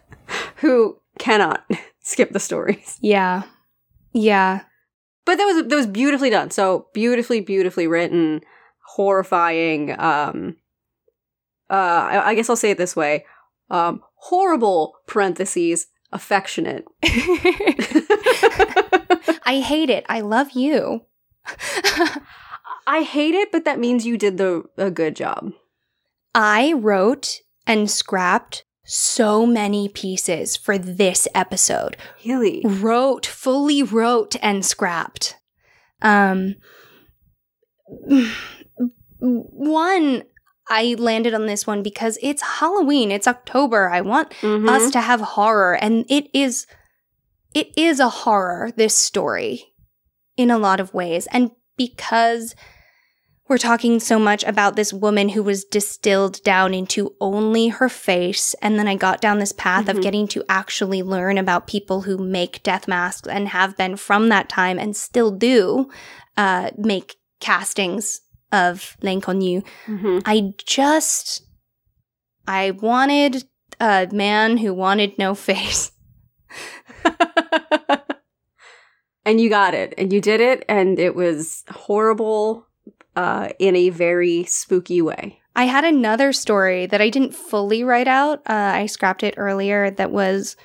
[0.56, 1.64] who cannot
[2.02, 2.98] skip the stories.
[3.00, 3.42] Yeah.
[4.12, 4.62] Yeah.
[5.24, 6.50] But that was that was beautifully done.
[6.50, 8.40] So beautifully beautifully written
[8.88, 10.56] horrifying um
[11.70, 13.26] uh I, I guess i'll say it this way
[13.70, 16.86] um horrible parentheses affectionate
[19.44, 20.04] I hate it.
[20.08, 21.02] I love you.
[22.86, 25.52] I hate it, but that means you did the a good job.
[26.34, 31.96] I wrote and scrapped so many pieces for this episode.
[32.24, 32.62] Really?
[32.64, 35.36] Wrote, fully wrote and scrapped.
[36.00, 36.54] Um
[39.18, 40.22] one
[40.70, 43.88] I landed on this one because it's Halloween, it's October.
[43.88, 44.68] I want Mhm.
[44.68, 46.66] us to have horror and it is
[47.58, 49.54] it is a horror this story
[50.36, 52.54] in a lot of ways and because
[53.48, 58.54] we're talking so much about this woman who was distilled down into only her face
[58.60, 59.90] and then I got down this path Mhm.
[59.96, 64.28] of getting to actually learn about people who make death masks and have been from
[64.28, 65.88] that time and still do
[66.36, 68.20] uh, make castings
[68.52, 70.22] of L'Inconnu Mhm.
[70.26, 71.42] I just
[72.46, 73.44] I wanted
[73.80, 75.90] a man who wanted no face.
[79.24, 82.66] and you got it, and you did it, and it was horrible
[83.16, 85.40] uh, in a very spooky way.
[85.56, 88.38] I had another story that I didn't fully write out.
[88.48, 89.90] Uh, I scrapped it earlier.
[89.90, 90.56] That was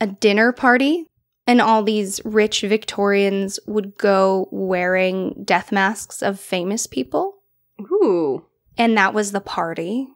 [0.00, 1.06] a dinner party,
[1.46, 7.36] and all these rich Victorians would go wearing death masks of famous people.
[7.80, 8.44] Ooh.
[8.76, 10.06] and that was the party.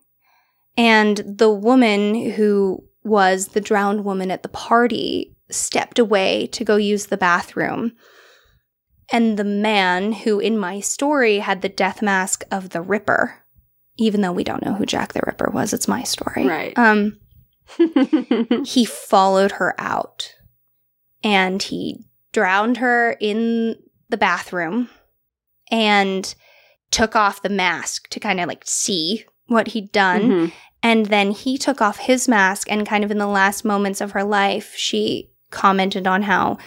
[0.77, 6.77] And the woman who was the drowned woman at the party stepped away to go
[6.77, 7.93] use the bathroom.
[9.13, 13.43] And the man who in my story had the death mask of the Ripper,
[13.99, 16.47] even though we don't know who Jack the Ripper was, it's my story.
[16.47, 16.77] Right.
[16.79, 17.19] Um,
[18.65, 20.35] he followed her out
[21.23, 23.77] and he drowned her in
[24.09, 24.89] the bathroom
[25.71, 26.35] and
[26.91, 30.23] took off the mask to kind of like see what he'd done.
[30.23, 30.53] Mhm.
[30.83, 34.11] And then he took off his mask, and kind of in the last moments of
[34.11, 36.59] her life, she commented on how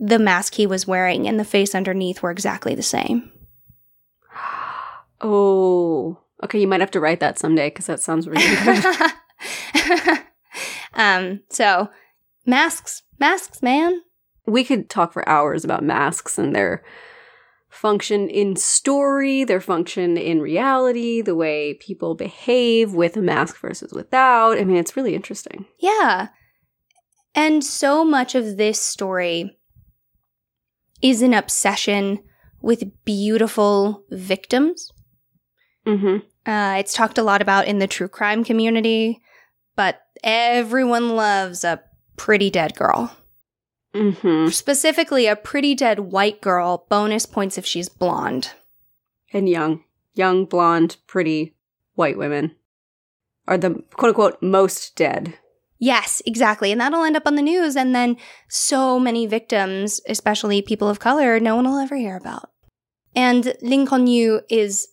[0.00, 3.30] the mask he was wearing and the face underneath were exactly the same.
[5.20, 6.18] Oh.
[6.42, 8.84] Okay, you might have to write that someday because that sounds really good.
[10.94, 11.88] um, so
[12.44, 14.02] masks, masks, man.
[14.44, 16.84] we could talk for hours about masks and their
[17.70, 23.92] function in story, their function in reality, the way people behave with a mask versus
[23.92, 24.58] without.
[24.58, 25.64] I mean, it's really interesting.
[25.78, 26.28] Yeah.
[27.34, 29.58] And so much of this story
[31.02, 32.20] is an obsession
[32.60, 34.90] with beautiful victims.
[35.86, 36.18] Mm-hmm.
[36.50, 39.20] Uh, it's talked a lot about in the true crime community,
[39.76, 41.82] but everyone loves a
[42.16, 43.14] pretty dead girl.
[43.94, 44.48] Mm-hmm.
[44.48, 48.52] Specifically, a pretty dead white girl, bonus points if she's blonde.
[49.32, 51.54] And young, young, blonde, pretty
[51.94, 52.56] white women
[53.46, 55.34] are the quote unquote most dead.
[55.78, 56.72] Yes, exactly.
[56.72, 57.76] And that'll end up on the news.
[57.76, 58.16] And then
[58.48, 62.50] so many victims, especially people of color, no one will ever hear about.
[63.14, 64.88] And L'Inconnu is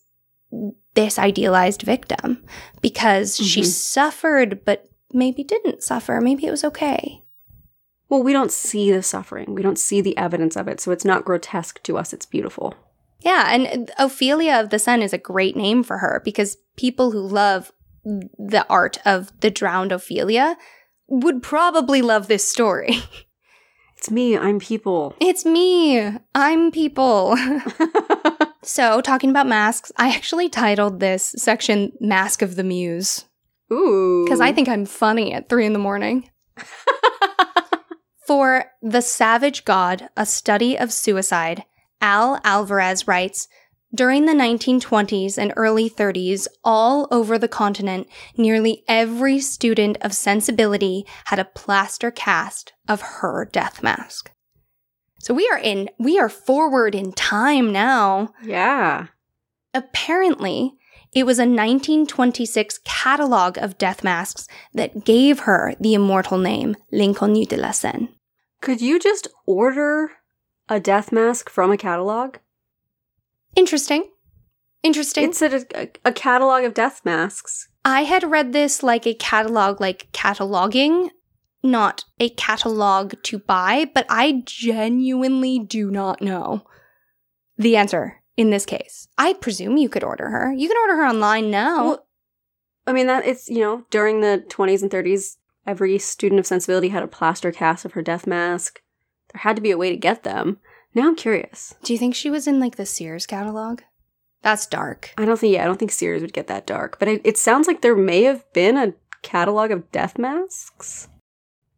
[0.96, 2.44] this idealized victim
[2.82, 3.66] because she Mhm.
[3.66, 6.20] suffered, but maybe didn't suffer.
[6.20, 7.22] Maybe it was okay.
[8.10, 9.54] Well, we don't see the suffering.
[9.56, 10.82] We don't see the evidence of it.
[10.82, 12.12] So it's not grotesque to us.
[12.12, 12.76] It's beautiful.
[13.22, 13.54] Yeah.
[13.54, 17.72] And Ophelia of the Seine is a great name for her because people who love
[18.04, 20.58] the art of the drowned Ophelia
[21.08, 22.98] would probably love this story.
[24.02, 24.36] It's me.
[24.36, 25.16] I'm people.
[25.20, 26.12] It's me.
[26.34, 27.38] I'm people.
[28.64, 33.26] so, talking about masks, I actually titled this section Mask of the Muse
[33.72, 34.24] Ooh.
[34.26, 36.32] because I think I'm funny at three in the morning.
[38.26, 41.64] For The Savage God, a study of suicide,
[42.02, 43.48] Al Alvarez writes
[43.94, 51.06] During the 1920s and early 30s, all over the continent, nearly every student of sensibility
[51.26, 54.32] had a plaster cast of her death mask.
[55.20, 58.34] So we are in, we are forward in time now.
[58.44, 59.08] yeah.
[59.74, 60.74] Apparently,
[61.14, 67.46] it was a 1926 catalog of death masks that gave her the immortal name L'Inconnu
[67.46, 68.10] de la Seine.
[68.62, 70.12] Could you just order
[70.70, 72.38] a death mask from a catalog?
[73.56, 74.06] Interesting.
[74.84, 75.26] Interesting.
[75.26, 77.70] It's a, a, a catalog of death masks.
[77.84, 81.10] I had read this like a catalog, like cataloging,
[81.64, 86.66] not a catalog to buy, but I genuinely do not know
[87.58, 89.08] the answer in this case.
[89.18, 90.54] I presume you could order her.
[90.54, 91.86] You can order her online now.
[91.86, 92.08] Well,
[92.88, 95.38] I mean that it's you know during the 20s and 30s,
[95.68, 98.82] every student of sensibility had a plaster cast of her death mask.
[99.34, 100.60] There had to be a way to get them.
[100.94, 101.76] Now I'm curious.
[101.84, 103.82] do you think she was in like the Sears catalog?
[104.42, 105.14] That's dark.
[105.18, 107.38] I don't think yeah, I don't think Sears would get that dark, but it, it
[107.38, 111.08] sounds like there may have been a catalog of death masks.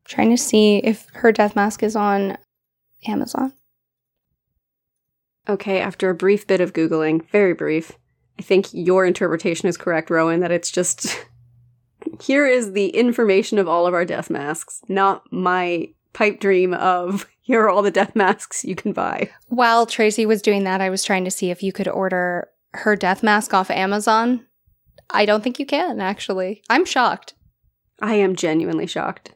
[0.05, 2.37] trying to see if her death mask is on
[3.07, 3.53] Amazon.
[5.47, 7.91] Okay, after a brief bit of googling, very brief,
[8.39, 10.39] I think your interpretation is correct, Rowan.
[10.39, 11.25] That it's just
[12.21, 17.27] here is the information of all of our death masks, not my pipe dream of
[17.41, 19.29] here are all the death masks you can buy.
[19.47, 22.95] While Tracy was doing that, I was trying to see if you could order her
[22.95, 24.45] death mask off Amazon.
[25.09, 26.63] I don't think you can, actually.
[26.69, 27.33] I'm shocked.
[28.01, 29.33] I am genuinely shocked.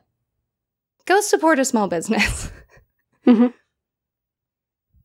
[1.05, 2.51] Go support a small business.
[3.27, 3.53] Mhm.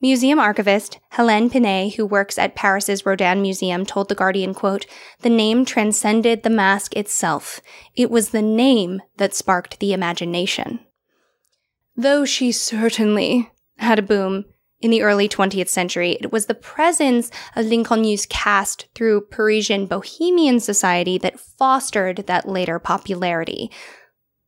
[0.01, 4.87] Museum archivist Helene Pinet, who works at Paris's Rodin Museum, told The Guardian, quote,
[5.20, 7.61] The name transcended the mask itself.
[7.97, 10.81] It was the name that sparked the imagination.
[11.97, 14.45] Though she certainly had a boom
[14.80, 20.59] in the early 20th century, it was the presence of L'Inconnu's cast through Parisian bohemian
[20.59, 23.70] society that fostered that later popularity.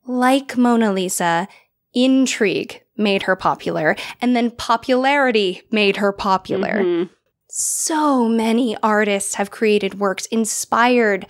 [0.07, 1.49] Like Mona Lisa,
[1.95, 6.83] intrigue made her popular, and then popularity made her popular.
[6.83, 7.11] Mhm.
[7.49, 11.27] So many artists have created works inspired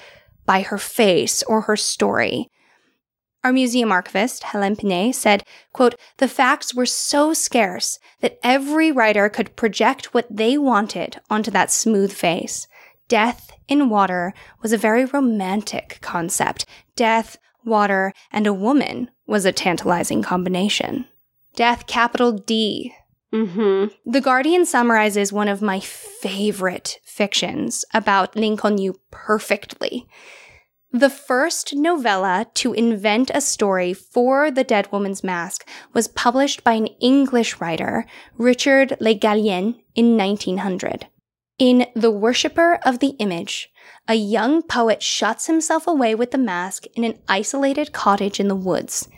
[0.46, 2.50] by her face or her story.
[3.44, 9.28] Our museum archivist, Helen Pinet, said, quote, The facts were so scarce that every writer
[9.28, 12.66] could project what they wanted onto that smooth face.
[13.06, 14.32] Death in water
[14.62, 16.64] was a very romantic concept.
[16.96, 17.36] Death,
[17.66, 21.04] water, and a woman was a tantalizing combination.
[21.54, 22.94] Death, capital D,
[23.32, 23.92] Mhm.
[24.06, 30.06] the Guardian summarizes one of my favorite fictions about L'Inconnu perfectly.
[30.94, 36.74] The first novella to invent a story for the dead woman's mask was published by
[36.74, 38.06] an English writer,
[38.38, 41.08] Richard Le Gallienne, in 1900.
[41.58, 43.72] In The Worshipper of the Image,
[44.06, 48.54] a young poet shuts himself away with the mask in an isolated cottage in the
[48.54, 49.08] woods.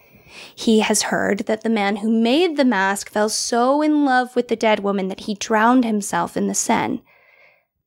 [0.54, 4.48] He has heard that the man who made the mask fell so in love with
[4.48, 7.02] the dead woman that he drowned himself in the Seine.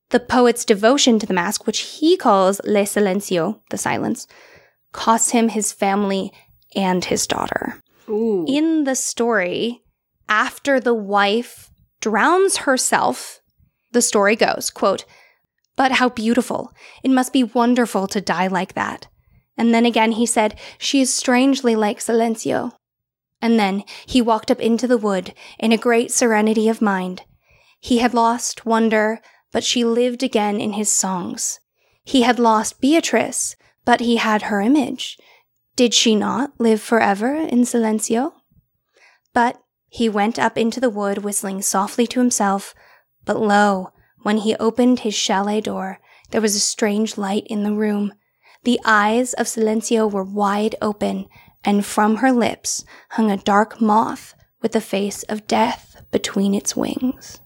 [0.09, 4.27] The poet's devotion to the mask, which he calls Le Silencio, the silence,
[4.91, 6.31] costs him his family
[6.75, 7.79] and his daughter.
[8.09, 8.45] Ooh.
[8.47, 9.83] In the story,
[10.27, 11.69] after the wife
[12.01, 13.39] drowns herself,
[13.91, 15.05] the story goes, quote,
[15.75, 16.73] But how beautiful.
[17.03, 19.07] It must be wonderful to die like that.
[19.57, 22.71] And then again he said, She is strangely like Silencio.
[23.41, 27.23] And then he walked up into the wood in a great serenity of mind.
[27.79, 29.21] He had lost wonder,
[29.51, 31.59] but she lived again in his songs.
[32.03, 35.17] He had lost Beatrice, but he had her image.
[35.75, 38.33] Did she not live forever in Silencio?
[39.33, 42.75] But he went up into the wood whistling softly to himself.
[43.25, 43.91] But lo,
[44.21, 45.99] when he opened his chalet door,
[46.31, 48.13] there was a strange light in the room.
[48.63, 51.27] The eyes of Silencio were wide open,
[51.63, 56.75] and from her lips hung a dark moth with the face of death between its
[56.75, 57.39] wings.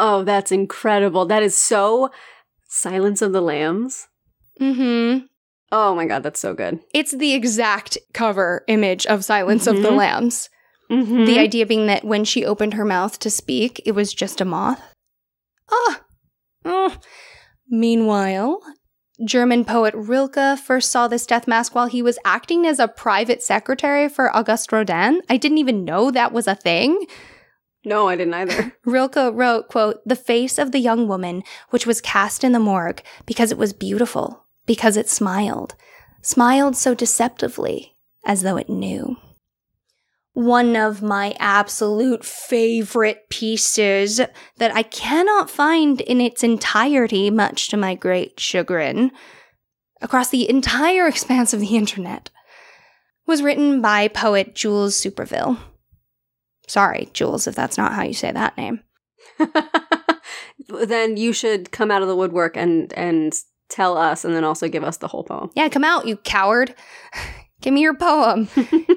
[0.00, 1.26] Oh, that's incredible.
[1.26, 2.10] That is so
[2.68, 4.06] Silence of the Lambs.
[4.60, 5.26] Mm-hmm.
[5.72, 6.80] Oh my god, that's so good.
[6.94, 9.96] It's the exact cover image of Silence of the Mhm.
[9.96, 10.48] Lambs.
[10.90, 11.26] Mhm.
[11.26, 14.44] The idea being that when she opened her mouth to speak, it was just a
[14.44, 14.80] moth.
[15.70, 16.00] Ah!
[16.64, 16.94] Oh.
[17.68, 18.60] Meanwhile,
[19.26, 23.42] German poet Rilke first saw this death mask while he was acting as a private
[23.42, 25.20] secretary for Auguste Rodin.
[25.28, 27.06] I didn't even know that was a thing.
[27.84, 28.76] No, I didn't either.
[28.84, 33.02] Rilke wrote, quote, the face of the young woman, which was cast in the morgue
[33.24, 35.74] because it was beautiful, because it smiled,
[36.22, 39.16] smiled so deceptively as though it knew.
[40.34, 44.20] One of my absolute favorite pieces
[44.58, 49.10] that I cannot find in its entirety, much to my great chagrin,
[50.00, 52.30] across the entire expanse of the internet,
[53.26, 55.58] was written by poet Jules Supervielle.
[56.68, 58.80] Sorry, Jules, if that's not how you say that name.
[60.86, 63.34] then you should come out of the woodwork and and
[63.68, 65.50] tell us and then also give us the whole poem.
[65.54, 66.74] Yeah, come out, you coward.
[67.60, 68.48] Give me your poem.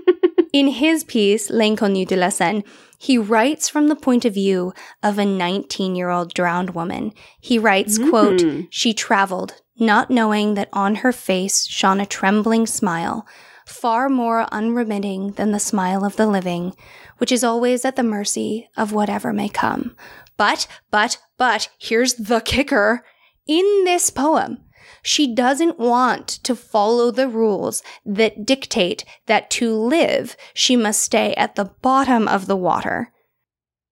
[0.53, 2.63] In his piece, L'Inconnu de la Seine,
[2.99, 7.11] he writes from the point of view of a 19 year old drowned woman.
[7.39, 8.67] He writes, quote, Mhm.
[8.69, 13.26] She traveled, not knowing that on her face shone a trembling smile,
[13.66, 16.76] far more unremitting than the smile of the living,
[17.18, 19.95] which is always at the mercy of whatever may come.
[20.38, 23.03] But, but, but, here's the kicker.
[23.47, 24.64] In this poem,
[25.03, 31.34] she doesn't want to follow the rules that dictate that to live, she must stay
[31.36, 33.12] at the bottom of the water.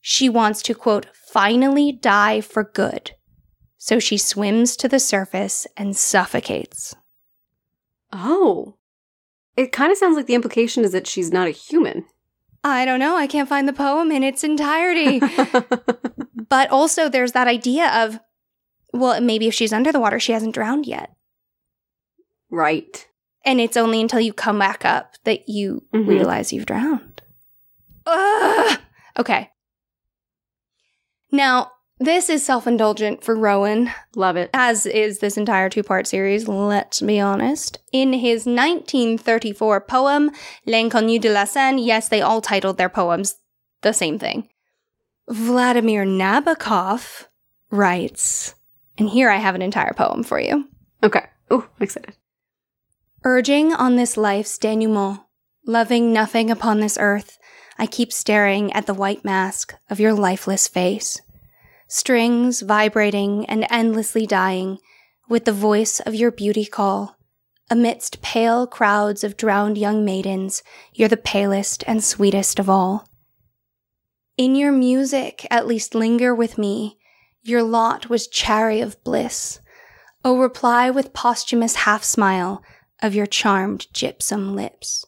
[0.02, 3.12] She wants to, quote, finally die for good.
[3.78, 6.96] So she swims to the surface and suffocates.
[8.12, 8.79] Oh.
[9.60, 12.06] It kind of sounds like the implication is that she's not a human.
[12.64, 13.16] I don't know.
[13.18, 15.20] I can't find the poem in its entirety.
[16.50, 18.20] but also, there's that idea of,
[18.94, 21.12] well, maybe if she's under the water, she hasn't drowned yet.
[22.50, 23.06] right.
[23.46, 26.08] And it's only until you come back up that you Mhm.
[26.08, 27.22] realize you've drowned.
[28.06, 28.80] Ugh!
[29.18, 29.50] Okay.
[31.32, 31.72] Now,
[32.02, 34.50] This is self indulgent for Rowan, Love it.
[34.54, 37.80] as is this entire two part series, let's be honest.
[37.92, 40.32] In his 1934 poem,
[40.66, 43.36] L'Inconnu de la Seine, yes, they all titled their poems
[43.82, 44.48] the same thing.
[45.30, 47.26] Vladimir Nabokov
[47.70, 48.56] writes,
[48.98, 50.70] and here I have an entire poem for you.
[51.04, 51.26] Okay.
[51.52, 52.16] Oh, I'm excited.
[53.26, 55.20] Urging on this life's denouement,
[55.66, 57.38] loving nothing upon this earth,
[57.78, 61.22] I keep staring at the white mask of your lifeless face.
[61.92, 64.78] Strings vibrating and endlessly dying,
[65.28, 67.18] with the voice of your beauty call.
[67.72, 70.62] Amidst pale crowds of drowned young maidens,
[70.94, 73.10] you're the palest and sweetest of all.
[74.38, 77.00] In your music, at least linger with me.
[77.42, 79.60] Your lot was chary of bliss.
[80.24, 82.62] O reply with posthumous half smile
[83.02, 85.06] of your charmed gypsum lips.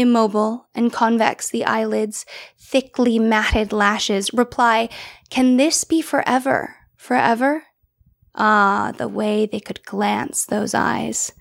[0.00, 2.24] Immobile and convex the eyelids,
[2.58, 4.88] thickly matted lashes, reply,
[5.28, 6.76] Can this be forever?
[6.96, 7.64] Forever?
[8.34, 11.32] Ah, the way they could glance, those eyes.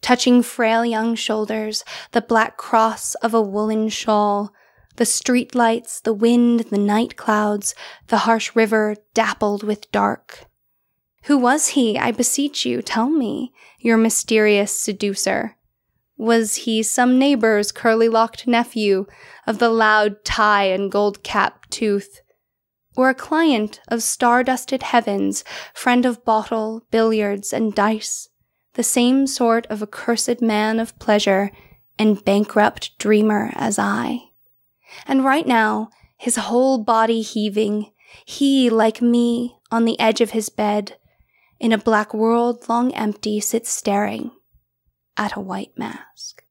[0.00, 4.50] Touching frail young shoulders, the black cross of a woolen shawl,
[4.96, 7.74] the street lights, the wind, the night clouds,
[8.08, 10.46] the harsh river dappled with dark.
[11.24, 15.56] Who was he, I beseech you, tell me, your mysterious seducer?
[16.20, 19.06] Was he some neighbor's curly locked nephew
[19.46, 22.20] of the loud tie and gold cap tooth?
[22.94, 28.28] Or a client of star dusted heavens, friend of bottle, billiards, and dice?
[28.74, 31.52] The same sort of accursed man of pleasure
[31.98, 34.18] and bankrupt dreamer as I.
[35.06, 37.92] And right now, his whole body heaving,
[38.26, 40.98] he, like me, on the edge of his bed,
[41.58, 44.32] in a black world long empty, sits staring
[45.20, 46.42] at a white mask.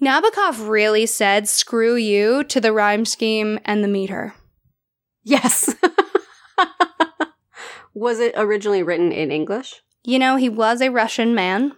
[0.00, 4.34] Nabokov really said screw you to the rhyme scheme and the meter.
[5.24, 5.74] Yes.
[7.94, 9.82] was it originally written in English?
[10.04, 11.72] You know, he was a Russian man.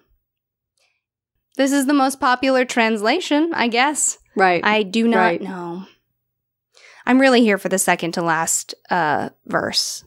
[1.57, 4.19] This is the most popular translation, I guess.
[4.37, 4.63] Right.
[4.63, 5.41] I do not Right.
[5.43, 5.87] know.
[7.07, 10.05] I'm really here for the second to last uh, verse.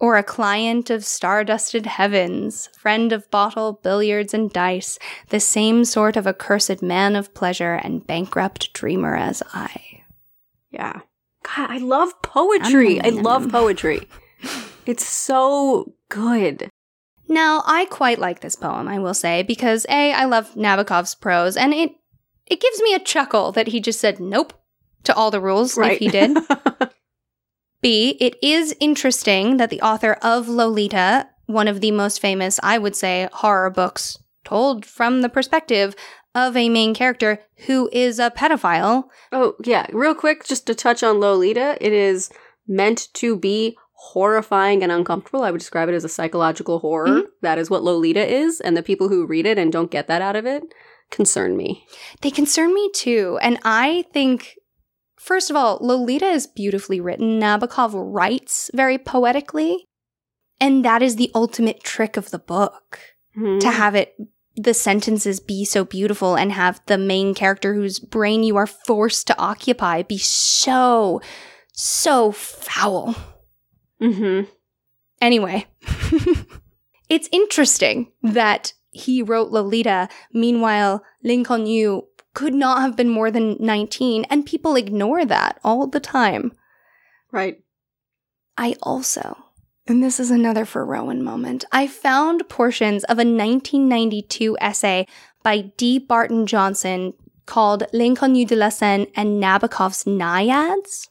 [0.00, 4.98] Or a client of star-dusted heavens, friend of bottle, billiards, and dice,
[5.28, 10.02] the same sort of accursed man of pleasure and bankrupt dreamer as I.
[10.70, 11.00] yeah.
[11.42, 13.00] God, I love poetry.
[13.00, 14.08] I love poetry.
[14.86, 16.68] It's so good.
[17.28, 21.56] Now, I quite like this poem, I will say, because A, I love Nabokov's prose,
[21.56, 21.92] and it
[22.46, 24.52] it gives me a chuckle that he just said nope
[25.04, 26.36] to all the rules if he did.
[27.80, 32.78] B, it is interesting that the author of Lolita, one of the most famous, I
[32.78, 35.94] would say, horror books told from the perspective
[36.34, 39.04] of a main character who is a pedophile.
[39.32, 39.86] oh, yeah.
[39.92, 42.30] Real quick, just to touch on Lolita, it is
[42.68, 45.42] meant to be horrifying and uncomfortable.
[45.42, 47.08] I would describe it as a psychological horror.
[47.08, 47.22] Mhm.
[47.42, 48.60] That is what Lolita is.
[48.60, 50.62] And the people who read it and don't get that out of it
[51.10, 51.84] concern me.
[52.22, 53.38] They concern me too.
[53.42, 54.56] And I think,
[55.20, 57.40] first of all, Lolita is beautifully written.
[57.40, 59.86] Nabokov writes very poetically.
[60.60, 62.98] And that is the ultimate trick of the book.
[63.34, 63.60] Hmm.
[63.60, 64.14] to have it
[64.56, 69.28] the sentences be so beautiful and have the main character whose brain you are forced
[69.28, 71.20] to occupy be so
[71.72, 73.14] so foul
[74.02, 74.50] Mm-hmm.
[75.22, 75.66] anyway
[77.08, 82.02] it's interesting that he wrote lolita meanwhile L'Inconnu
[82.34, 86.52] could not have been more than 19 and people ignore that all the time
[87.32, 87.58] Right.
[88.56, 89.36] I also,
[89.86, 95.06] and this is another for Rowan moment, I found portions of a 1992 essay
[95.42, 95.98] by D.
[95.98, 97.14] Barton Johnson
[97.46, 101.08] called L'Inconnu de la Seine and Nabokov's Naiads.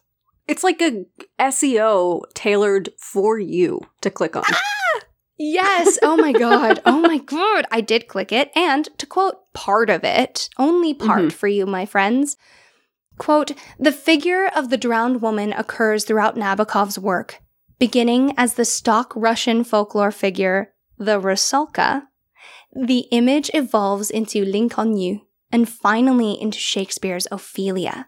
[0.48, 1.06] It's like a
[1.40, 4.44] SEO tailored for you to click on.
[4.48, 4.69] Ah!
[5.40, 5.98] Yes.
[6.04, 6.82] Oh my God.
[6.86, 7.66] Oh my God.
[7.72, 8.52] I did click it.
[8.56, 11.32] And to quote part of it, only part Mhm.
[11.32, 12.36] for you, my friends.
[13.18, 17.40] Quote, the figure of the drowned woman occurs throughout Nabokov's work,
[17.80, 22.04] beginning as the stock Russian folklore figure, the Rusalka.
[22.76, 25.22] The image evolves into L'inconnu
[25.52, 28.08] and finally into Shakespeare's Ophelia.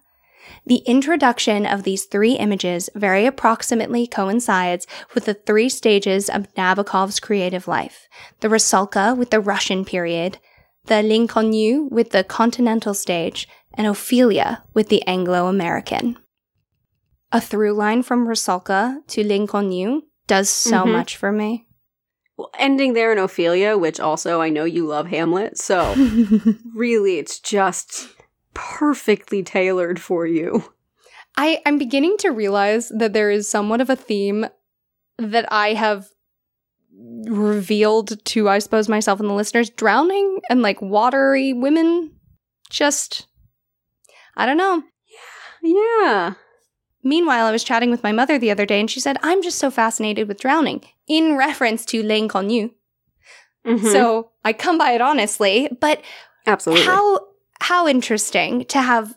[0.66, 7.20] The introduction of these three images very approximately coincides with the three stages of Nabokov's
[7.20, 8.08] creative life
[8.40, 10.38] the Rusalka with the Russian period,
[10.86, 16.18] the L'Inconnu with the continental stage, and Ophelia with the Anglo American.
[17.32, 20.92] A through line from Rusalka to L'Inconnu does so Mhm.
[20.92, 21.66] much for me.
[22.38, 25.94] Well, ending there in Ophelia, which also I know you love Hamlet, so
[26.76, 28.08] really it's just
[28.54, 30.74] perfectly tailored for you.
[31.38, 34.46] I, I'm beginning to realize that there is somewhat of a theme
[35.18, 36.08] that I have
[37.26, 42.12] revealed to, I suppose, myself and the listeners drowning and like watery women.
[42.70, 43.28] Just,
[44.36, 44.84] I don't know.
[45.62, 45.76] Yeah.
[46.02, 46.34] Yeah.
[47.04, 49.58] Meanwhile, I was chatting with my mother the other day and she said, I'm just
[49.58, 52.72] so fascinated with drowning in reference to L'Inconnu.
[53.66, 53.92] Mhm.
[53.92, 56.02] So I come by it honestly, but
[56.46, 56.86] absolutely.
[56.86, 57.20] how
[57.62, 59.14] how interesting to have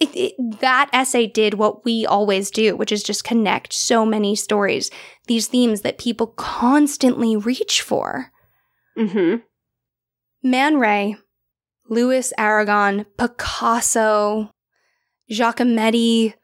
[0.00, 4.34] it, it- that essay did what we always do, which is just connect so many
[4.36, 4.90] stories,
[5.26, 8.32] these themes that people constantly reach for.
[8.98, 9.36] Mm-hmm.
[10.42, 11.16] Man Ray,
[11.88, 14.50] Louis Aragon, Picasso,
[15.30, 16.34] Giacometti,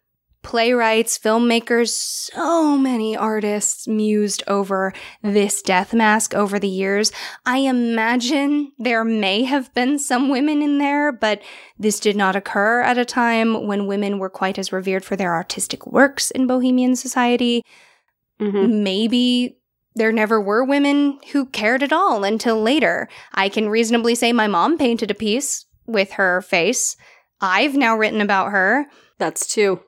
[0.43, 7.12] playwrights, filmmakers, so many artists mused over this death mask over the years.
[7.45, 11.43] I imagine there may have been some women in there, but
[11.78, 15.34] this did not occur at a time when women were quite as revered for their
[15.34, 17.62] artistic works in Bohemian society.
[18.38, 19.59] hmm Maybe
[19.95, 23.09] there never were women who cared at all until later.
[23.34, 26.97] I can reasonably say my mom painted a piece with her face.
[27.41, 28.86] I've now written about her.
[29.18, 29.80] That's two.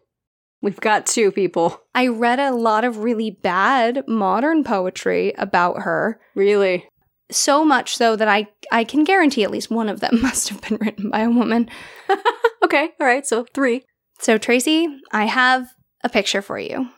[0.62, 1.82] We've got two people.
[1.94, 6.20] I read a lot of really bad modern poetry about her.
[6.34, 6.88] Really.
[7.30, 10.62] So much so that I, I can guarantee at least one of them must have
[10.62, 11.68] been written by a woman.
[12.64, 12.90] Okay.
[12.98, 13.26] All right.
[13.26, 13.84] So three.
[14.18, 16.88] So, Tracy, I have a picture for you.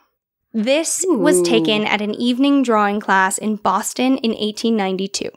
[0.53, 5.29] This was taken at an evening drawing class in Boston in 1892.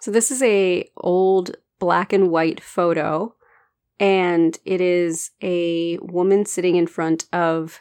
[0.00, 3.34] So this is a old black and white photo,
[3.98, 7.80] and it is a woman sitting in front of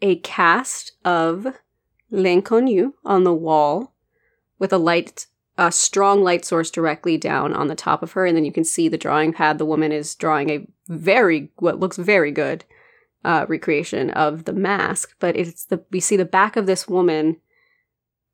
[0.00, 1.46] a cast of
[2.10, 3.94] L'Inconnu on the wall
[4.58, 5.26] with a light,
[5.58, 8.64] a strong light source directly down on the top of her, and then you can
[8.64, 9.58] see the drawing pad.
[9.58, 12.64] The woman is drawing a very what looks very good
[13.24, 17.38] uh, recreation of the mask, but it's the we see the back of this woman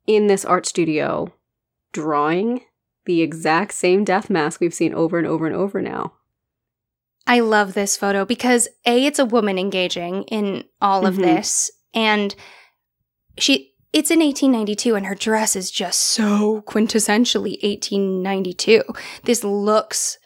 [0.06, 1.32] in this art studio
[1.92, 2.60] drawing
[3.04, 6.14] the exact same death mask we've seen over and over and over now.
[7.26, 11.22] I love this photo because A, it's a woman engaging in all of Mhm.
[11.22, 12.34] this, and
[13.38, 13.70] she.
[13.92, 18.82] It's in 1892, and her dress is just so quintessentially 1892.
[19.24, 20.16] This looks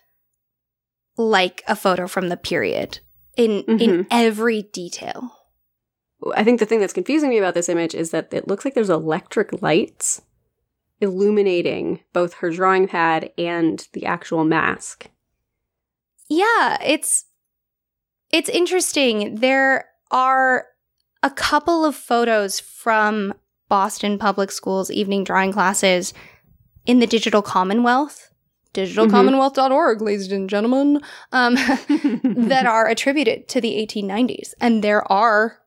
[1.16, 3.00] like a photo from the period
[3.36, 4.06] in in Mhm.
[4.10, 5.32] every detail.
[6.34, 8.74] I think the thing that's confusing me about this image is that it looks like
[8.74, 10.22] there's electric lights
[11.00, 15.08] illuminating both her drawing pad and the actual mask.
[16.28, 17.24] Yeah, it's
[18.32, 19.36] it's interesting.
[19.36, 20.66] There are
[21.22, 23.34] a couple of photos from
[23.68, 26.12] Boston Public Schools evening drawing classes
[26.84, 28.30] in the Digital Commonwealth,
[28.74, 31.00] digitalcommonwealth.org, ladies and gentlemen,
[31.32, 31.54] um,
[32.48, 34.54] that are attributed to the 1890s.
[34.60, 35.58] And there are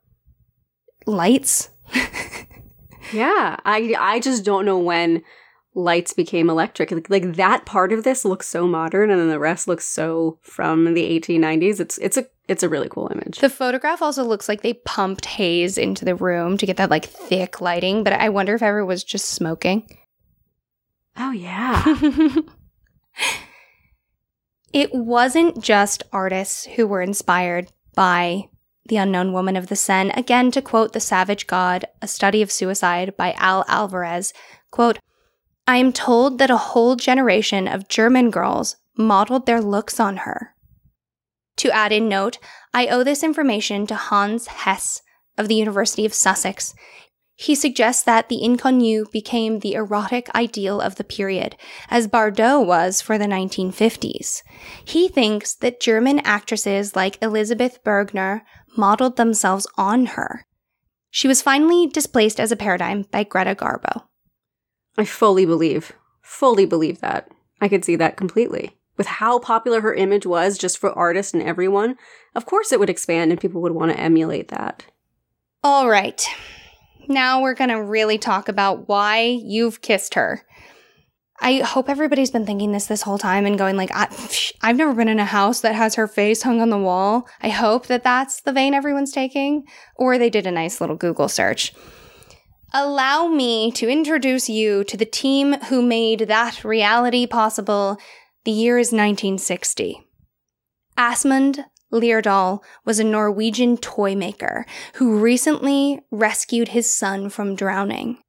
[1.05, 1.69] lights.
[3.13, 5.23] yeah, I I just don't know when
[5.75, 6.91] lights became electric.
[6.91, 10.39] Like, like that part of this looks so modern and then the rest looks so
[10.41, 11.79] from the 1890s.
[11.79, 13.39] It's it's a it's a really cool image.
[13.39, 17.05] The photograph also looks like they pumped haze into the room to get that like
[17.05, 19.87] thick lighting, but I wonder if ever was just smoking.
[21.17, 21.83] Oh yeah.
[24.73, 28.45] it wasn't just artists who were inspired by
[28.85, 30.11] The Unknown Woman of the Seine.
[30.15, 34.33] Again, to quote The Savage God, a study of suicide by Al Alvarez,
[34.71, 34.99] quote,
[35.69, 40.55] I am told that a whole generation of German girls modeled their looks on her.
[41.57, 42.39] To add in note,
[42.73, 45.03] I owe this information to Hans Hess
[45.37, 46.73] of the University of Sussex.
[47.35, 51.55] He suggests that the inconnu became the erotic ideal of the period,
[51.91, 54.41] as Bardot was for the 1950s.
[54.83, 58.41] He thinks that German actresses like Elizabeth Bergner
[58.75, 60.47] modeled themselves on her.
[61.11, 64.08] She was finally displaced as a paradigm by Greta Garbo.
[64.99, 67.31] I fully believe, fully believe that.
[67.61, 68.75] I could see that completely.
[68.97, 71.95] With how popular her image was just for artists and everyone,
[72.35, 74.83] of course it would expand and people would want to emulate that.
[75.63, 76.21] All right.
[77.07, 80.43] Now we're going to really talk about why you've kissed her.
[81.39, 84.75] I hope everybody's been thinking this this whole time and going like, I, psh, I've
[84.75, 87.25] never been in a house that has her face hung on the wall.
[87.41, 89.63] I hope that that's the vein everyone's taking,
[89.95, 91.73] or they did a nice little Google search.
[92.73, 97.97] Allow me to introduce you to the team who made that reality possible.
[98.45, 100.03] The year is 1960.
[100.95, 108.19] Asmund Laerdal was a Norwegian toy maker who recently rescued his son from drowning.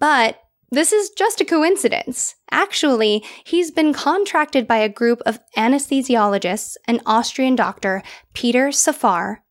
[0.00, 2.34] But this is just a coincidence.
[2.50, 8.02] Actually, he's been contracted by a group of anesthesiologists and Austrian doctor
[8.34, 9.44] Peter Safar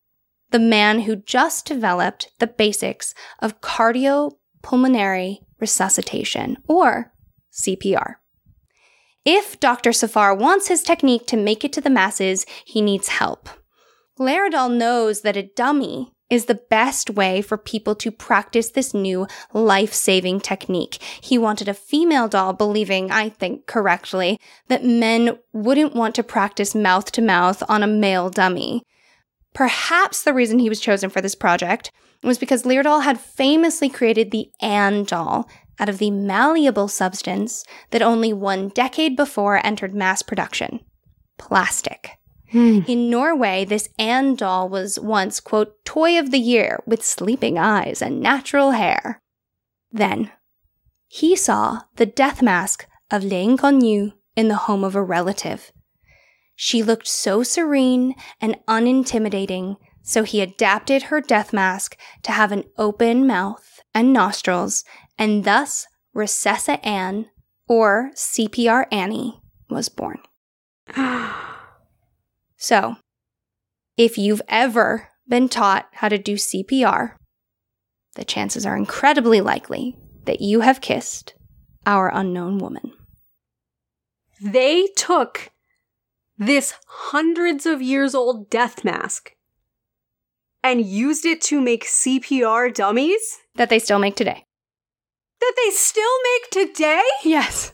[0.51, 7.11] the man who just developed the basics of cardiopulmonary resuscitation, or
[7.51, 8.15] CPR.
[9.25, 9.91] If Dr.
[9.91, 13.49] Safar wants his technique to make it to the masses, he needs help.
[14.19, 19.27] Laerdal knows that a dummy is the best way for people to practice this new
[19.53, 21.01] life saving technique.
[21.21, 26.75] He wanted a female doll, believing, I think correctly, that men wouldn't want to practice
[26.75, 28.83] mouth to mouth on a male dummy.
[29.53, 31.91] Perhaps the reason he was chosen for this project
[32.23, 38.01] was because Laerdal had famously created the Anne doll out of the malleable substance that
[38.01, 40.79] only one decade before entered mass production
[41.37, 42.17] plastic.
[42.51, 42.79] Hmm.
[42.87, 48.01] In Norway, this Anne doll was once, quote, toy of the year with sleeping eyes
[48.01, 49.21] and natural hair.
[49.91, 50.31] Then,
[51.07, 55.71] he saw the death mask of L'Inconnu in the home of a relative.
[56.59, 62.63] She looked so serene and unintimidating, so he adapted her death mask to have an
[62.79, 64.83] open mouth and nostrils,
[65.19, 65.85] and thus
[66.15, 67.27] Resusci Anne,
[67.67, 69.39] or CPR Annie,
[69.69, 70.19] was born.
[72.59, 72.95] So,
[73.97, 77.13] if you've ever been taught how to do CPR,
[78.15, 79.95] the chances are incredibly likely
[80.25, 81.35] that you have kissed
[81.85, 82.93] our unknown woman.
[84.41, 85.51] They took
[86.37, 89.33] this hundreds of years old death mask
[90.63, 94.45] and used it to make CPR dummies That they still make today.
[95.39, 97.03] that they still make today?
[97.23, 97.73] Yes.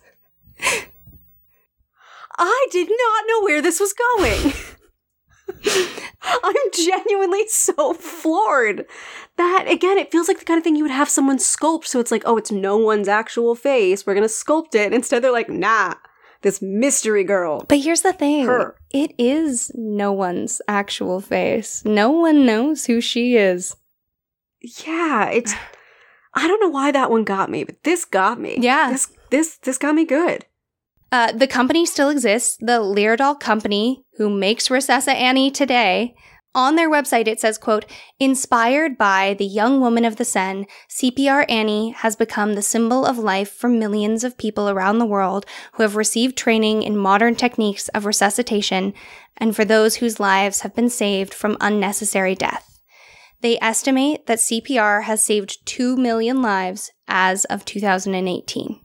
[2.38, 4.53] I did not know where this was going.
[6.43, 8.86] I'm genuinely so floored.
[9.38, 11.86] That, again, it feels like the kind of thing you would have someone sculpt.
[11.86, 14.05] So it's like, oh, it's no one's actual face.
[14.05, 14.93] We're going to sculpt it.
[14.93, 15.95] Instead, they're like, nah,
[16.44, 17.66] this mystery girl.
[17.68, 18.76] But here's the thing Her.
[18.91, 21.84] it is no one's actual face.
[21.84, 23.76] No one knows who she is.
[24.86, 25.54] Yeah, it's.
[26.36, 28.58] I don't know why that one got me, but this got me.
[28.60, 28.89] Yeah.
[28.91, 30.46] This, this, this got me good.
[31.12, 36.16] Uh, the company still exists, the Laerdal Company, who makes Resusci Annie today.
[36.56, 37.86] On their website, it says, quote,
[38.20, 43.18] inspired by the young woman of the Seine, CPR Annie has become the symbol of
[43.18, 47.88] life for millions of people around the world who have received training in modern techniques
[47.89, 48.93] of resuscitation
[49.38, 52.80] and for those whose lives have been saved from unnecessary death.
[53.41, 58.80] They estimate that CPR has saved 2 million lives as of 2018.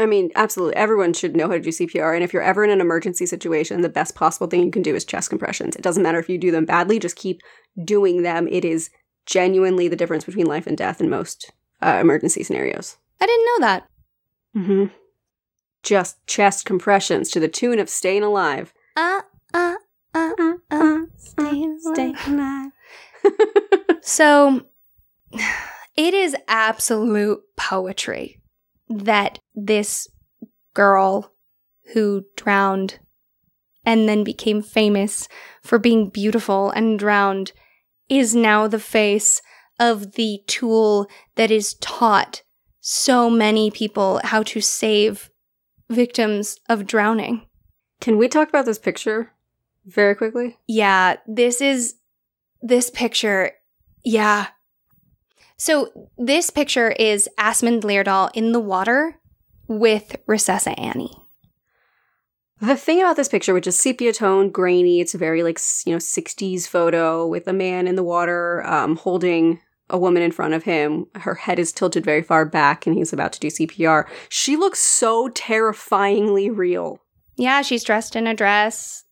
[0.00, 0.74] I mean, absolutely.
[0.76, 2.14] Everyone should know how to do CPR.
[2.14, 4.94] And if you're ever in an emergency situation, the best possible thing you can do
[4.94, 5.76] is chest compressions.
[5.76, 7.42] It doesn't matter if you do them badly, just keep
[7.84, 8.48] doing them.
[8.48, 8.90] It is
[9.26, 12.96] genuinely the difference between life and death in most uh, emergency scenarios.
[13.20, 13.88] I didn't know that.
[14.56, 14.94] Mm-hmm.
[15.84, 18.72] Just chest compressions to the tune of staying alive.
[18.96, 19.20] Uh,
[19.52, 19.74] uh,
[20.14, 22.28] uh, Uh, uh, staying Stay alive.
[22.28, 23.98] alive.
[24.02, 24.62] So
[25.96, 28.40] it is absolute poetry
[29.02, 30.08] that this
[30.74, 31.32] girl
[31.92, 32.98] who drowned
[33.84, 35.28] and then became famous
[35.62, 37.52] for being beautiful and drowned
[38.08, 39.42] is now the face
[39.78, 42.42] of the tool that is taught
[42.80, 45.30] so many people how to save
[45.90, 47.46] victims of drowning.
[48.00, 49.32] Can we talk about this picture
[49.86, 50.58] very quickly?
[50.66, 51.96] Yeah, this is
[52.60, 53.52] this picture.
[54.04, 54.48] Yeah.
[55.56, 59.20] So this picture is Asmund Laerdal in the water
[59.68, 61.16] with Resusci Annie.
[62.60, 65.92] The thing about this picture, which is sepia tone, grainy, it's a very like you
[65.92, 70.54] know '60s photo with a man in the water um, holding a woman in front
[70.54, 71.06] of him.
[71.14, 74.06] Her head is tilted very far back, and he's about to do CPR.
[74.28, 77.00] She looks so terrifyingly real.
[77.36, 79.04] Yeah, she's dressed in a dress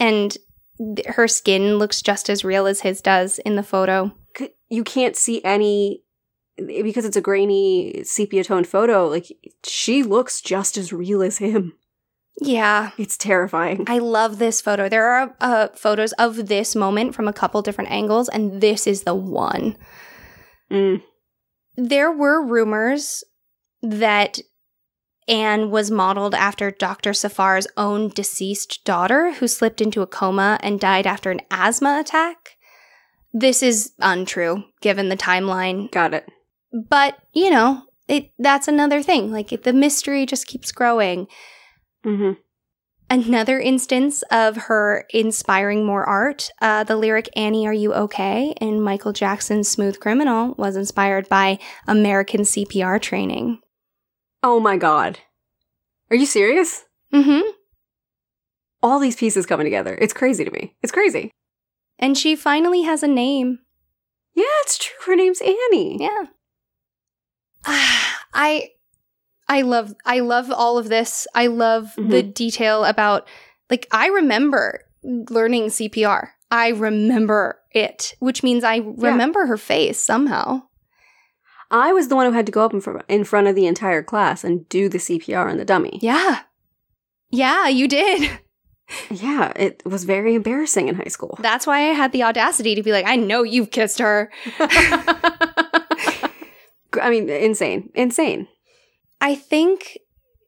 [0.00, 0.36] and
[0.78, 4.12] th- her skin looks just as real as his does in the photo.
[4.70, 6.02] You can't see any
[6.56, 9.08] because it's a grainy sepia tone photo.
[9.08, 9.26] Like
[9.64, 11.74] she looks just as real as him.
[12.40, 12.92] Yeah.
[12.96, 13.84] It's terrifying.
[13.86, 14.88] I love this photo.
[14.88, 19.02] There are uh, photos of this moment from a couple different angles, and this is
[19.02, 19.76] the one.
[20.70, 21.02] Mm.
[21.74, 23.24] there were rumors
[23.82, 24.38] that
[25.26, 27.12] Anne was modeled after Dr.
[27.12, 32.56] Safar's own deceased daughter who slipped into a coma and died after an asthma attack.
[33.32, 36.28] This is untrue given the timeline, Got it.
[36.72, 39.30] but you know, it that's another thing.
[39.32, 41.26] Like the mystery just keeps growing.
[42.04, 42.32] hmm
[43.12, 48.54] Another instance of her inspiring more art, uh, the lyric Annie, Are You Okay?
[48.60, 51.58] in Michael Jackson's Smooth Criminal was inspired by
[51.88, 53.58] American CPR training.
[54.44, 55.18] Oh my god.
[56.10, 56.84] Are you serious?
[57.12, 57.50] Mm hmm.
[58.82, 59.98] All these pieces coming together.
[60.00, 60.76] It's crazy to me.
[60.82, 61.30] It's crazy.
[62.00, 63.60] And she finally has a name.
[64.34, 64.96] Yeah, it's true.
[65.06, 65.98] Her name's Annie.
[66.00, 66.24] Yeah.
[67.64, 68.70] I
[69.48, 71.26] I love I love all of this.
[71.34, 72.30] I love the mm-hmm.
[72.30, 73.28] detail about
[73.68, 76.30] like I remember learning CPR.
[76.50, 80.62] I remember it, which means I remember her face somehow.
[81.70, 83.66] I was the one who had to go up in, fr- in front of the
[83.66, 86.00] entire class and do the CPR on the dummy.
[86.02, 86.40] Yeah.
[87.30, 88.40] Yeah, you did.
[89.10, 91.38] Yeah, it was very embarrassing in high school.
[91.40, 94.30] That's why I had the audacity to be like, I know you've kissed her.
[97.00, 97.90] I mean, insane.
[97.94, 98.48] Insane.
[99.20, 99.98] I think,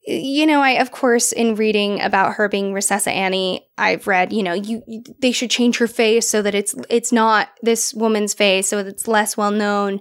[0.07, 4.43] you know, I of course in reading about her being Resusci Annie, I've read, you
[4.43, 8.35] know, you, you they should change her face so that it's it's not this woman's
[8.35, 10.01] face, so that it's less well known.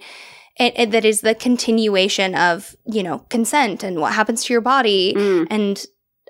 [0.58, 4.62] And, and that is the continuation of you know consent and what happens to your
[4.62, 5.14] body.
[5.16, 5.48] Mm.
[5.50, 5.86] And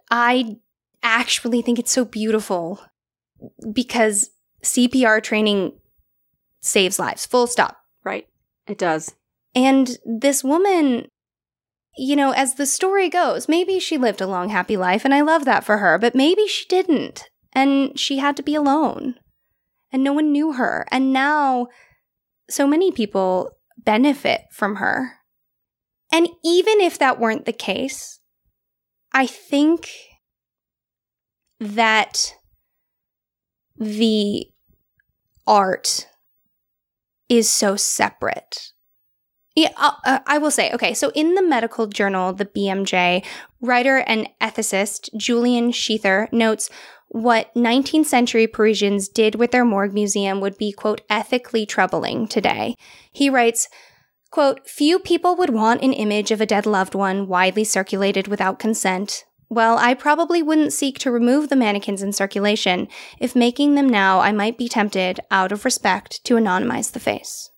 [0.10, 0.58] I
[1.04, 2.80] actually think it's so beautiful
[3.74, 4.30] because
[4.64, 5.74] CPR training
[6.62, 7.26] saves lives.
[7.26, 7.78] Full stop.
[8.04, 8.28] Right.
[8.68, 9.16] It does.
[9.56, 11.08] And this woman,
[11.98, 15.22] you know, as the story goes, maybe she lived a long, happy life, and I
[15.22, 17.30] love that for her, but maybe she didn't.
[17.54, 19.16] And she had to be alone.
[19.92, 20.86] And no one knew her.
[20.90, 21.68] And now
[22.50, 25.18] so many people benefit from her.
[26.14, 28.20] And even if that weren't the case,
[29.14, 29.90] I think
[31.62, 32.34] that
[33.78, 34.48] the
[35.46, 36.08] art
[37.30, 38.74] is so separate.
[39.56, 43.24] Yeah, uh, uh, I will say, okay, so in the medical journal, the BMJ,
[43.62, 46.70] writer and ethicist Julian Sheather notes
[47.10, 52.76] what 19th century Parisians did with their morgue museum would be, quote, ethically troubling today.
[53.12, 53.68] He writes,
[54.32, 58.58] quote, few people would want an image of a dead loved one widely circulated without
[58.58, 59.26] consent.
[59.52, 62.88] Well, I probably wouldn't seek to remove the mannequins in circulation.
[63.20, 67.52] If making them now, I might be tempted, out of respect, to anonymize the face.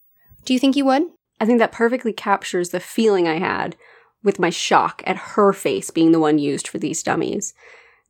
[0.44, 1.04] Do you think you would?
[1.40, 3.76] I think that perfectly captures the feeling I had
[4.24, 7.54] with my shock at her face being the one used for these dummies.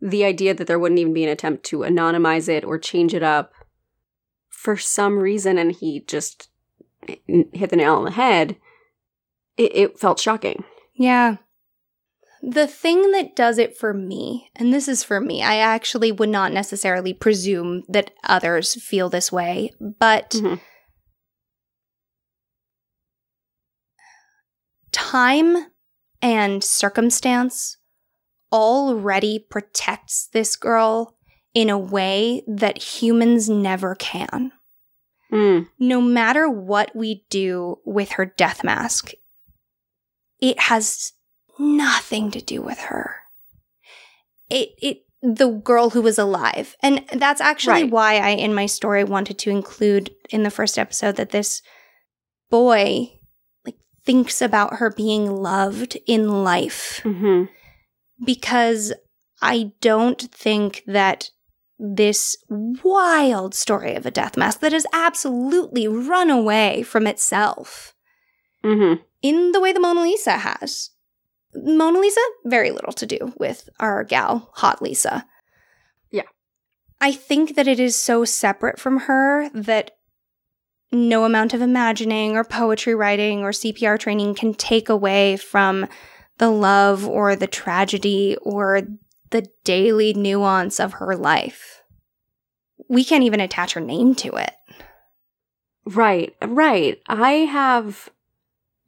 [0.01, 3.21] The idea that there wouldn't even be an attempt to anonymize it or change it
[3.21, 3.51] up
[4.49, 6.47] for some reason, and he just
[7.05, 8.55] hit the nail on the head,
[9.57, 10.63] it, it felt shocking.
[10.93, 11.35] Yeah.
[12.45, 16.27] The thing that does it for me, and this is for me, I actually would
[16.27, 20.59] not necessarily presume that others feel this way, but Mhm.
[24.91, 25.71] time
[26.21, 27.77] and circumstance
[28.51, 31.15] already protects this girl
[31.53, 34.51] in a way that humans never can.
[35.31, 35.69] Mm.
[35.79, 39.13] No matter what we do with her death mask,
[40.39, 41.13] it has
[41.59, 43.15] nothing to do with her.
[44.49, 46.75] It it the girl who was alive.
[46.83, 47.91] And that's actually Right.
[47.91, 51.61] why I in my story wanted to include in the first episode that this
[52.49, 53.19] boy
[53.65, 57.45] like thinks about her being loved in life hmm
[58.23, 58.93] because
[59.41, 61.31] I don't think that
[61.79, 67.93] this wild story of a death mask that has absolutely run away from itself
[68.63, 70.89] hmm in the way the Mona Lisa has.
[71.55, 75.25] Mona Lisa, very little to do with our gal, Hot Lisa.
[76.11, 76.23] Yeah.
[76.99, 79.91] I think that it is so separate from her that
[80.91, 85.87] no amount of imagining or poetry writing or CPR training can take away from
[86.37, 88.81] the love or the tragedy or
[89.31, 91.81] the daily nuance of her life.
[92.89, 94.53] We can't even attach her name to it.
[95.85, 96.99] Right, right.
[97.07, 98.09] I have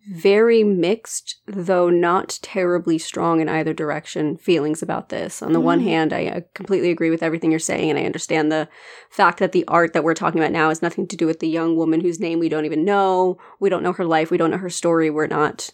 [0.08, 5.42] very mixed, though not terribly strong in either direction, feelings about this.
[5.42, 5.84] On the one Mm.
[5.84, 8.68] hand, I completely agree with everything you're saying, and I understand the
[9.10, 11.48] fact that the art that we're talking about now has nothing to do with the
[11.48, 13.38] young woman whose name we don't even know.
[13.60, 14.30] We don't know her life.
[14.30, 15.10] We don't know her story.
[15.10, 15.72] We're not.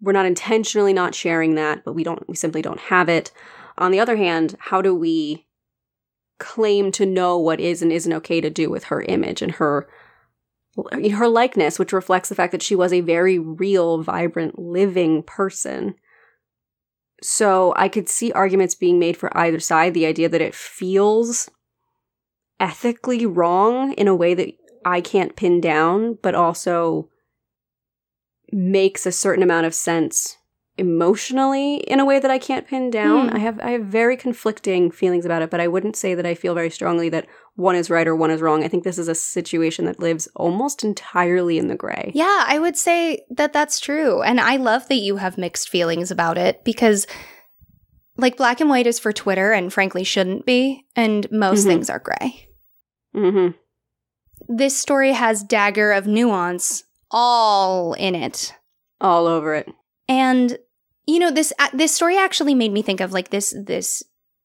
[0.00, 2.26] We're not intentionally not sharing that, but we don't.
[2.28, 3.32] We simply don't have it.
[3.76, 5.46] On the other hand, how do we
[6.38, 9.88] claim to know what is and isn't okay to do with her image and her
[10.76, 15.94] her likeness, which reflects the fact that she was a very real, vibrant, living person.
[17.22, 19.94] So I could see arguments being made for either side.
[19.94, 21.50] The idea that it feels
[22.58, 27.08] ethically wrong in a way that I can't pin down, but also
[28.52, 30.36] makes a certain amount of sense
[30.80, 33.28] emotionally in a way that I can't pin down.
[33.28, 33.36] Hmm.
[33.36, 36.34] I have I have very conflicting feelings about it, but I wouldn't say that I
[36.34, 38.64] feel very strongly that one is right or one is wrong.
[38.64, 42.10] I think this is a situation that lives almost entirely in the gray.
[42.14, 44.22] Yeah, I would say that that's true.
[44.22, 47.06] And I love that you have mixed feelings about it because,
[48.16, 50.86] like, black and white is for Twitter and frankly shouldn't be.
[50.96, 51.68] And most Mhm.
[51.68, 52.48] things are gray.
[53.14, 53.48] hmm
[54.48, 58.54] this story has dagger of nuance all in it.
[59.00, 59.68] All over it.
[60.08, 60.58] And
[61.06, 64.02] you know this uh, this story actually made me think of like this this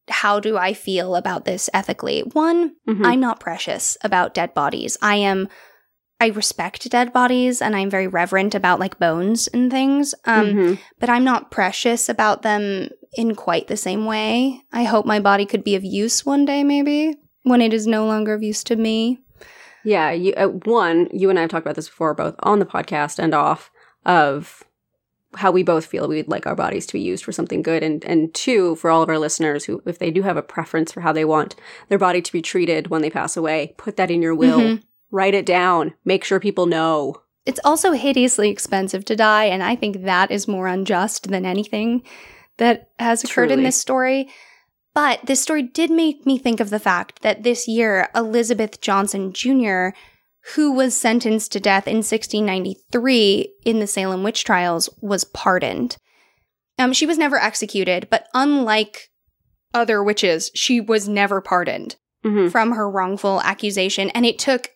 [0.09, 2.21] how do I feel about this ethically?
[2.33, 3.05] One, Mhm.
[3.05, 4.97] I'm not precious about dead bodies.
[5.01, 5.47] I am
[6.21, 10.13] I respect dead bodies and I'm very reverent about like bones and things.
[10.25, 10.79] Um Mhm.
[10.99, 14.61] but I'm not precious about them in quite the same way.
[14.71, 18.05] I hope my body could be of use one day maybe when it is no
[18.05, 19.19] longer of use to me.
[19.83, 22.65] Yeah, you, uh, one, you and I have talked about this before, both on the
[22.65, 23.69] podcast and off,
[24.03, 24.63] of
[25.37, 28.03] how we both feel we'd like our bodies to be used for something good, and
[28.05, 31.01] and two, for all of our listeners who, if they do have a preference for
[31.01, 31.55] how they want
[31.89, 34.81] their body to be treated when they pass away, put that in your will, Mhm.
[35.11, 37.21] write it down, make sure people know.
[37.45, 42.01] It's also hideously expensive to die, and I think that is more unjust than anything
[42.57, 44.29] that has occurred in this story.
[44.95, 49.33] But this story did make me think of the fact that this year, Elizabeth Johnson
[49.33, 49.89] Jr.,
[50.53, 55.97] who was sentenced to death in 1693 in the Salem witch trials, was pardoned.
[56.77, 59.09] Um, she was never executed, but unlike
[59.73, 64.09] other witches, she was never pardoned hmm from her wrongful accusation.
[64.11, 64.69] And it took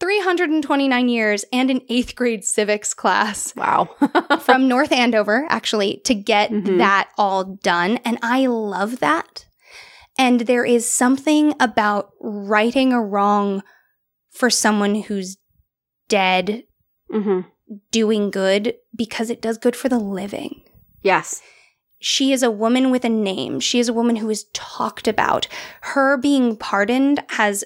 [0.00, 3.88] 329 years and an eighth grade civics class Wow.
[4.40, 6.78] from North Andover, actually, to get Mhm.
[6.78, 7.98] that all done.
[8.04, 9.46] And I love that.
[10.18, 13.62] And there is something about righting a wrong
[14.36, 15.38] for someone who's
[16.08, 16.64] dead
[17.10, 17.40] hmm
[17.90, 20.62] doing good because it does good for the living.
[21.02, 21.42] Yes.
[21.98, 23.58] She is a woman with a name.
[23.58, 25.48] She is a woman who is talked about.
[25.80, 27.64] Her being pardoned has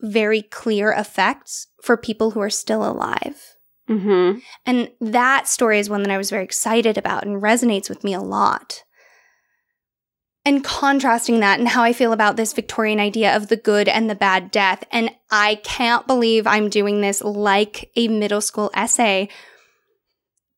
[0.00, 3.56] very clear effects for people who are still alive.
[3.86, 8.02] hmm And that story is one that I was very excited about and resonates with
[8.02, 8.82] me a lot.
[10.46, 14.10] And contrasting that and how I feel about this Victorian idea of the good and
[14.10, 14.84] the bad death.
[14.92, 19.30] And I can't believe I'm doing this like a middle school essay.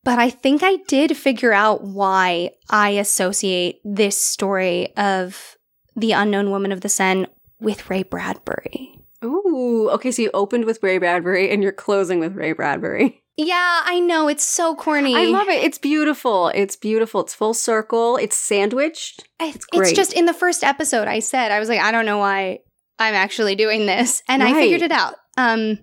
[0.02, 5.56] But I think I did figure out why I associate this story of
[5.94, 7.26] the unknown woman of the Seine
[7.60, 9.00] with Ray Bradbury.
[9.24, 9.88] Ooh.
[9.92, 13.22] Okay, so you opened with Ray Bradbury and you're closing with Ray Bradbury.
[13.36, 14.28] Yeah, I know.
[14.28, 15.14] It's so corny.
[15.14, 15.62] I love it.
[15.62, 16.48] It's beautiful.
[16.48, 17.20] It's beautiful.
[17.20, 18.16] It's full circle.
[18.16, 19.28] It's sandwiched.
[19.38, 19.94] It's, great.
[19.94, 22.60] just in the first episode I said I was like I don't know why
[22.98, 25.14] I'm actually doing this and I figured it out.
[25.36, 25.80] Um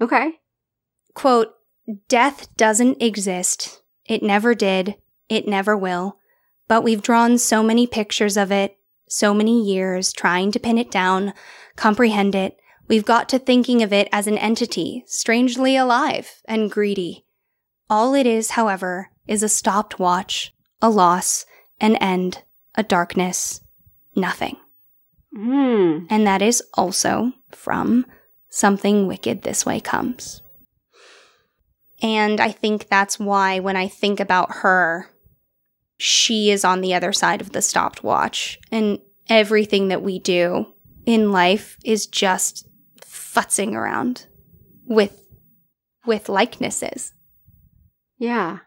[0.00, 0.32] Okay.
[1.14, 1.52] quote
[2.08, 3.82] death doesn't exist.
[4.06, 4.96] It never did.
[5.28, 6.18] It never will.
[6.68, 8.76] But we've drawn so many pictures of it,
[9.08, 11.32] so many years trying to pin it down,
[11.76, 12.56] comprehend it.
[12.88, 17.24] We've got to thinking of it as an entity, strangely alive and greedy.
[17.90, 21.46] All it is, however, is a stopped watch, a loss,
[21.80, 22.42] an end,
[22.74, 23.60] a darkness,
[24.14, 24.56] nothing.
[25.34, 26.06] Hmm.
[26.08, 28.06] And that is also from
[28.48, 30.42] Something Wicked This Way Comes.
[32.02, 35.10] And I think that's why when I think about her,
[35.98, 38.58] she is on the other side of the stopped watch.
[38.70, 38.98] And
[39.28, 40.66] everything that we do
[41.04, 42.66] in life is just
[43.36, 44.26] futzing around
[44.86, 45.22] with
[46.06, 47.12] with likenesses.
[48.18, 48.60] Yeah.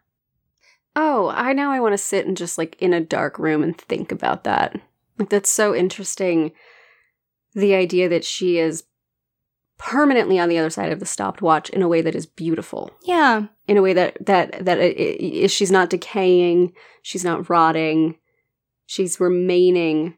[0.96, 3.78] Oh, I now I want to sit and just like in a dark room and
[3.78, 4.80] think about that.
[5.18, 6.52] Like that's so interesting.
[7.54, 8.84] The idea that she is
[9.78, 12.92] permanently on the other side of the stopped watch in a way that is beautiful.
[13.04, 13.48] Yeah.
[13.68, 18.18] In a way that that that it, it, she's not decaying, she's not rotting.
[18.86, 20.18] She's remaining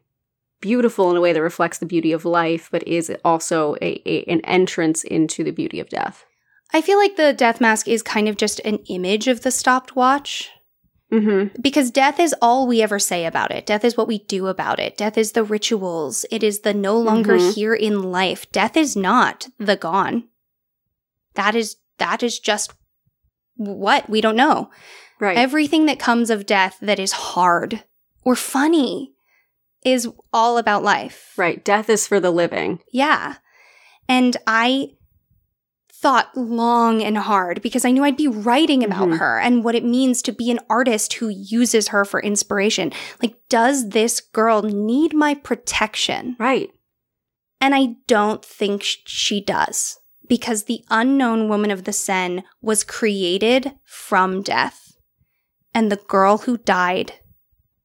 [0.62, 4.24] beautiful in a way that reflects the beauty of life but is also a, a
[4.24, 6.24] an entrance into the beauty of death.
[6.72, 9.94] I feel like the death mask is kind of just an image of the stopped
[9.94, 10.48] watch.
[11.12, 11.50] Mhm.
[11.60, 13.66] Because death is all we ever say about it.
[13.66, 14.96] Death is what we do about it.
[14.96, 16.24] Death is the rituals.
[16.30, 17.54] It is the no longer Mhm.
[17.54, 18.50] here in life.
[18.50, 20.28] Death is not the gone.
[21.34, 22.72] That is that is just
[23.56, 24.70] what we don't know.
[25.20, 25.36] Right.
[25.36, 27.84] Everything that comes of death that is hard
[28.24, 29.11] or funny
[29.84, 31.32] is all about life.
[31.36, 31.64] right.
[31.64, 32.80] Death is for the living.
[32.92, 33.36] Yeah.
[34.08, 34.90] And I
[35.92, 39.18] thought long and hard because I knew I'd be writing about Mhm.
[39.18, 42.92] her and what it means to be an artist who uses her for inspiration.
[43.22, 46.34] Like, does this girl need my protection?
[46.40, 46.70] Right.
[47.60, 49.98] And I don't think sh- she does
[50.28, 54.92] because the unknown woman of the Seine was created from death.
[55.72, 57.14] And the girl who died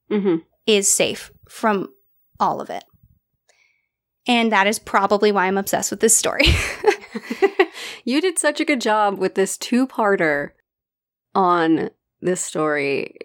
[0.09, 1.89] hmm is safe from
[2.39, 2.83] all of it.
[4.27, 6.45] And that is probably why I'm obsessed with this story.
[8.03, 10.49] you did such a good job with this two parter
[11.33, 13.15] on this story.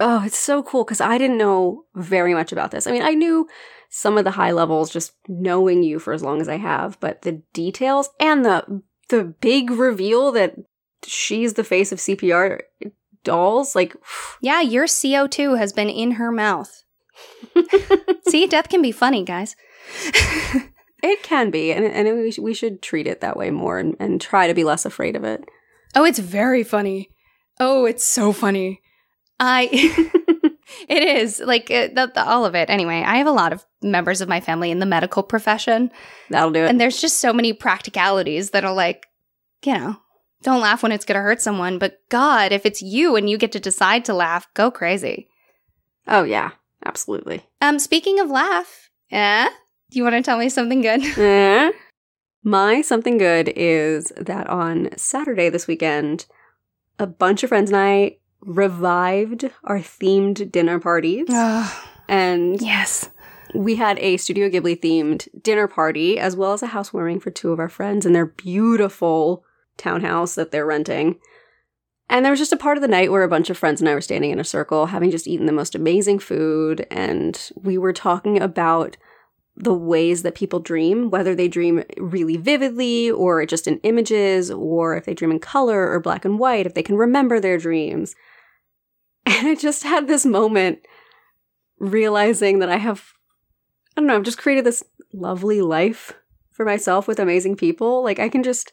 [0.00, 2.86] Oh, it's so cool because I didn't know very much about this.
[2.86, 3.48] I mean, I knew
[3.88, 7.22] some of the high levels just knowing you for as long as I have, but
[7.22, 10.56] the details and the the big reveal that
[11.04, 12.60] she's the face of CPR
[13.22, 13.94] dolls, like
[14.40, 16.82] Yeah, your CO2 has been in her mouth.
[18.28, 19.56] See, death can be funny, guys.
[21.02, 23.96] it can be, and and we, sh- we should treat it that way more and,
[23.98, 25.44] and try to be less afraid of it.
[25.94, 27.10] Oh, it's very funny.
[27.60, 28.80] Oh, it's so funny.
[29.40, 29.68] I.
[30.88, 32.68] it is like uh, the, the, all of it.
[32.70, 35.90] Anyway, I have a lot of members of my family in the medical profession,
[36.30, 36.68] That'll do it.
[36.68, 39.06] and there's just so many practicalities that are like,
[39.64, 39.96] you know,
[40.42, 41.78] don't laugh when it's going to hurt someone.
[41.78, 45.28] But God, if it's you and you get to decide to laugh, go crazy.
[46.08, 46.50] oh yeah,
[46.86, 47.44] absolutely.
[47.60, 49.48] Um, speaking of laugh, eh?
[49.90, 51.02] Do you want to tell me something good?
[51.18, 51.72] Eh?
[52.42, 56.26] My something good is that on Saturday this weekend,
[56.96, 61.26] a bunch of friends and I revived our themed dinner parties.
[62.08, 63.10] and yes.
[63.52, 67.50] we had a Studio Ghibli themed dinner party as well as a housewarming for two
[67.50, 69.44] of our friends in their beautiful
[69.76, 71.18] townhouse that they're renting.
[72.08, 73.88] And there was just a part of the night where a bunch of friends and
[73.88, 76.86] I were standing in a circle, having just eaten the most amazing food.
[76.90, 78.96] And we were talking about
[79.56, 84.96] the ways that people dream, whether they dream really vividly or just in images, or
[84.96, 88.14] if they dream in color or black and white, if they can remember their dreams.
[89.28, 90.78] And I just had this moment
[91.80, 93.12] realizing that I have,
[93.96, 96.12] I don't know, I've just created this lovely life
[96.52, 98.04] for myself with amazing people.
[98.04, 98.72] Like I can just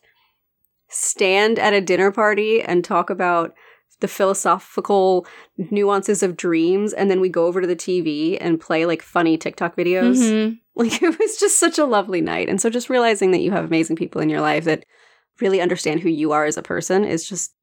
[0.94, 3.54] stand at a dinner party and talk about
[4.00, 5.26] the philosophical
[5.58, 9.38] nuances of dreams and then we go over to the TV and play like funny
[9.38, 10.18] TikTok videos.
[10.18, 10.60] Mhm.
[10.76, 12.50] Like it was just such a lovely night.
[12.50, 14.84] And so just realizing that you have amazing people in your life that
[15.40, 17.54] really understand who you are as a person is just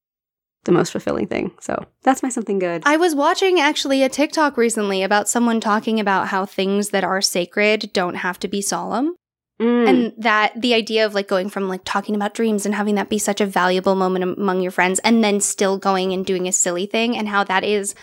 [0.62, 1.50] the most fulfilling thing.
[1.60, 2.84] So that's my something good.
[2.86, 7.20] I was watching actually a TikTok recently about someone talking about how things that are
[7.20, 9.16] sacred don't have to be solemn.
[9.60, 9.88] Mm.
[9.88, 13.10] And that the idea of like going from like talking about dreams and having that
[13.10, 16.52] be such a valuable moment among your friends and then still going and doing a
[16.52, 17.94] silly thing and how that is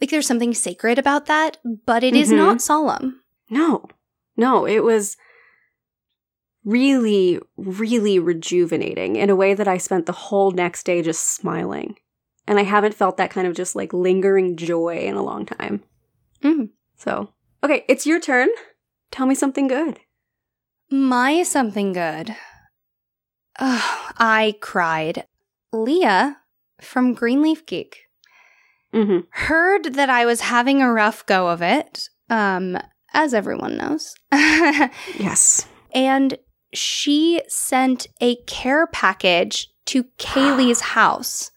[0.00, 2.36] like there's something sacred about that, but it is Mhm.
[2.38, 3.20] not solemn.
[3.50, 3.84] No,
[4.36, 5.16] no, it was
[6.64, 11.96] really, really rejuvenating in a way that I spent the whole next day just smiling.
[12.46, 15.82] And I haven't felt that kind of just like lingering joy in a long time.
[16.42, 16.70] Mhm.
[16.96, 17.28] So,
[17.62, 18.48] okay, it's your turn.
[19.10, 20.00] Tell me something good.
[20.90, 22.34] My something good.
[23.58, 25.24] Ugh, I cried.
[25.72, 26.38] Leah
[26.80, 27.98] from Greenleaf Geek
[28.92, 29.20] Mm-hmm.
[29.30, 32.76] heard that I was having a rough go of it, um,
[33.12, 34.14] as everyone knows.
[34.32, 35.64] Yes.
[35.94, 36.36] and
[36.74, 41.52] she sent a care package to Kaylee's house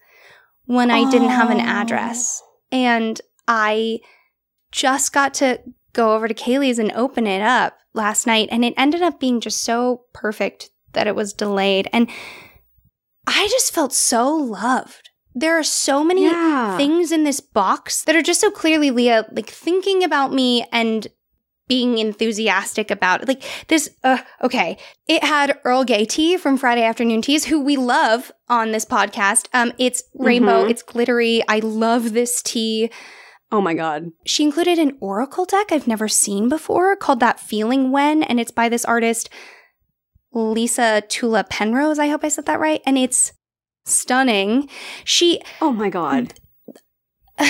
[0.65, 2.41] when I didn't have an address.
[2.71, 3.99] And I
[4.71, 5.59] just got to
[5.93, 8.49] go over to Kaylee's and open it up last night.
[8.51, 11.87] And it ended up being just so perfect that it was delayed.
[11.93, 12.09] And
[13.27, 15.09] I just felt so loved.
[15.35, 16.77] There are so many Yeah.
[16.77, 21.07] things in this box that are just so clearly Leah like thinking about me and
[21.67, 23.27] being enthusiastic about it.
[23.27, 24.77] Like this uh okay.
[25.07, 29.47] It had Earl Gay tea from Friday Afternoon Teas, who we love on this podcast.
[29.53, 30.69] Um it's rainbow, Mhm.
[30.69, 31.41] it's glittery.
[31.47, 32.91] I love this tea.
[33.53, 34.11] Oh my God.
[34.25, 38.49] She included an oracle deck I've never seen before called That Feeling When, and it's
[38.49, 39.29] by this artist,
[40.33, 41.99] Lisa Tula Penrose.
[41.99, 42.81] I hope I said that right.
[42.83, 43.31] And it's
[43.85, 44.69] stunning.
[45.03, 46.33] She Oh my God.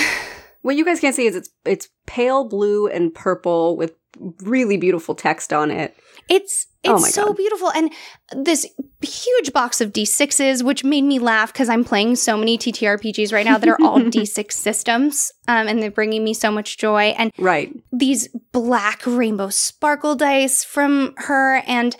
[0.60, 3.96] What you guys can't see is it's it's pale blue and purple with
[4.42, 5.96] really beautiful text on it.
[6.28, 7.36] It's Oh it's my so God.
[7.38, 7.90] beautiful and
[8.36, 8.66] this
[9.02, 13.44] huge box of D6s which made me laugh cuz I'm playing so many TTRPGs right
[13.44, 17.32] now that are all D6 systems um, and they're bringing me so much joy and
[17.38, 17.72] Right.
[17.92, 21.96] these black rainbow sparkle dice from her and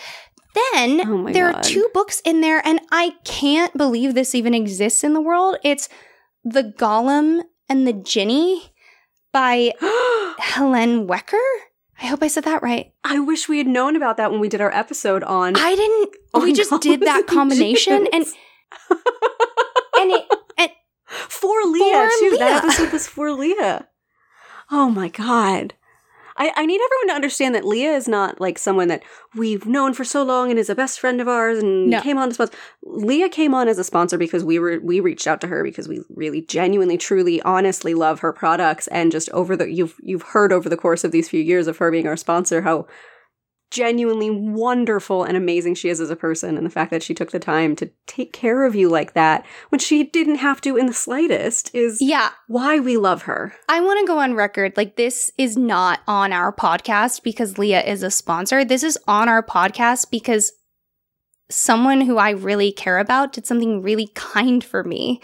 [0.55, 1.61] then Oh there God.
[1.61, 5.57] are two books in there and I can't believe this even exists in the world.
[5.65, 5.89] It's
[6.45, 8.69] The Golem and the Jinni
[9.32, 9.73] by
[10.39, 11.39] Helen Wecker.
[12.01, 12.93] I hope I said that right.
[13.05, 15.57] I wish we had known about that when we did our episode on.
[15.57, 16.16] I didn't.
[16.35, 18.25] Oh, we just did that combination, and
[18.91, 20.25] and it.
[20.59, 20.71] And
[21.09, 22.31] for Leah For too.
[22.33, 22.39] Leah.
[22.39, 23.89] That episode was for Leah.
[24.71, 25.75] Oh my god.
[26.36, 29.02] I, I need everyone to understand that Leah is not like someone that
[29.36, 32.01] we've known for so long and is a best friend of ours and No.
[32.01, 32.56] came on to sponsor.
[32.82, 35.89] Leah came on as a sponsor because we were we reached out to her because
[35.89, 40.52] we really genuinely, truly, honestly love her products and just over the you've you've heard
[40.52, 42.86] over the course of these few years of her being our sponsor how
[43.70, 47.32] genuinely wonderful and amazing she is as a person and the fact that she took
[47.32, 50.86] the time to take care of you like that when she didn't have to in
[50.86, 53.53] the slightest is Yeah, why we love her.
[53.69, 54.77] I want to go on record.
[54.77, 58.65] Like, this is not on our podcast because Leah is a sponsor.
[58.65, 60.53] This is on our podcast because
[61.51, 65.20] someone who I really care about did something really kind for me.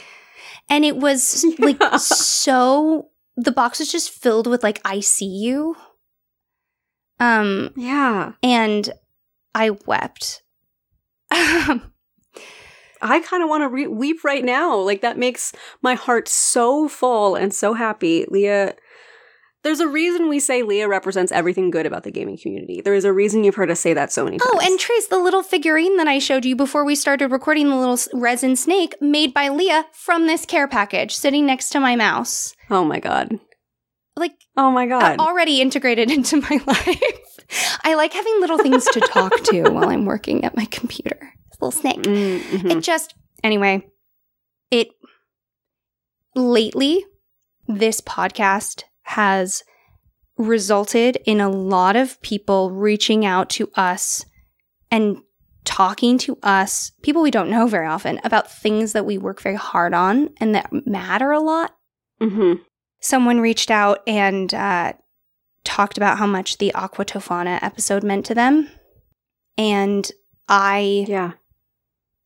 [0.69, 5.77] And it was like so, the box was just filled with like, I see you.
[7.21, 8.33] Um, Yeah.
[8.43, 8.91] and
[9.55, 10.43] I wept.
[11.31, 14.77] I kind of want to re- weep right now.
[14.77, 15.53] Like that makes
[15.83, 18.27] my heart so full and so happy.
[18.29, 18.75] Leah,
[19.63, 22.81] there's a reason we say Leah represents everything good about the gaming community.
[22.83, 24.51] There is a reason you've heard us say that so many times.
[24.55, 27.77] Oh, and Trace, the little figurine that I showed you before we started recording, the
[27.77, 32.55] little resin snake made by Leah from this care package sitting next to my mouse.
[32.71, 33.39] oh my god.
[34.21, 35.19] Like, Oh my god.
[35.19, 37.01] already integrated into my life.
[37.85, 41.33] I like having little things to talk to while I'm working at my computer.
[41.61, 42.03] Little snake.
[42.03, 42.71] Mm, mhm.
[42.71, 43.87] It just, anyway,
[44.71, 44.89] it
[46.35, 47.05] lately,
[47.67, 49.63] this podcast has
[50.39, 54.25] resulted in a lot of people reaching out to us
[54.91, 55.19] and
[55.65, 59.57] talking to us, people we don't know very often, about things that we work very
[59.57, 61.75] hard on and that matter a lot.
[62.23, 62.61] Mhm.
[63.01, 64.93] Someone reached out and uh,
[65.65, 68.71] talked about how much the Aqua Tofana episode meant to them.
[69.57, 70.11] And
[70.49, 71.33] I Yeah.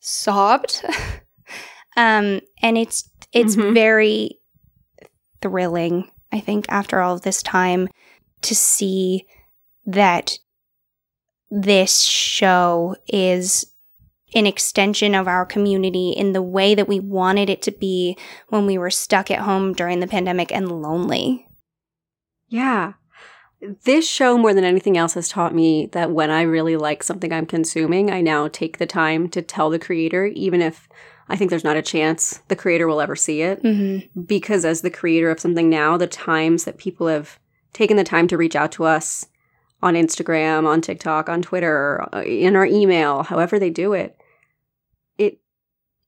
[0.01, 0.85] sobbed.
[1.97, 3.75] um, and it's it's Mhm.
[3.75, 4.39] very
[5.43, 7.89] thrilling, I think, after all of this time
[8.43, 9.27] to see
[9.87, 10.39] that
[11.51, 13.67] this show is
[14.35, 18.17] an extension of our community in the way that we wanted it to be
[18.49, 21.47] when we were stuck at home during the pandemic and lonely.
[22.49, 22.95] Yeah.
[23.85, 27.33] This show, more than anything else, has taught me that when I really like something
[27.33, 30.89] I'm consuming, I now take the time to tell the creator, even if
[31.29, 33.63] I think there's not a chance the creator will ever see it.
[33.63, 34.23] Mm-hmm.
[34.23, 37.39] Because as the creator of something now, the times that people have
[37.73, 39.27] taken the time to reach out to us
[39.83, 44.24] on Instagram, on TikTok, on Twitter, uh, in our email, however they do it, it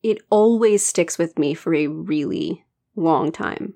[0.02, 2.64] it always sticks with me for a really
[2.94, 3.74] long time.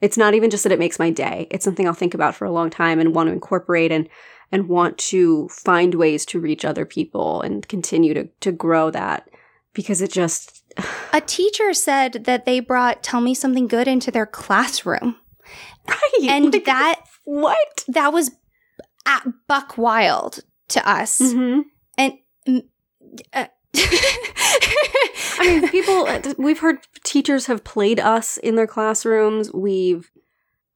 [0.00, 1.46] It's not even just that it makes my day.
[1.50, 4.08] It's something I'll think about for a long time and want to incorporate and
[4.52, 9.28] and want to find ways to reach other people and continue to to grow that
[9.72, 10.62] because it just
[11.12, 15.16] A teacher said that they brought Tell Me Something Good into their classroom.
[15.88, 18.30] right And like, that what that was
[19.06, 21.20] at buck wild to us.
[21.20, 21.60] mm-hmm.
[21.96, 22.12] And
[22.46, 22.62] mm,
[23.32, 23.46] uh,
[25.38, 29.52] I mean, people, uh, we've heard teachers have played us in their classrooms.
[29.52, 30.10] We've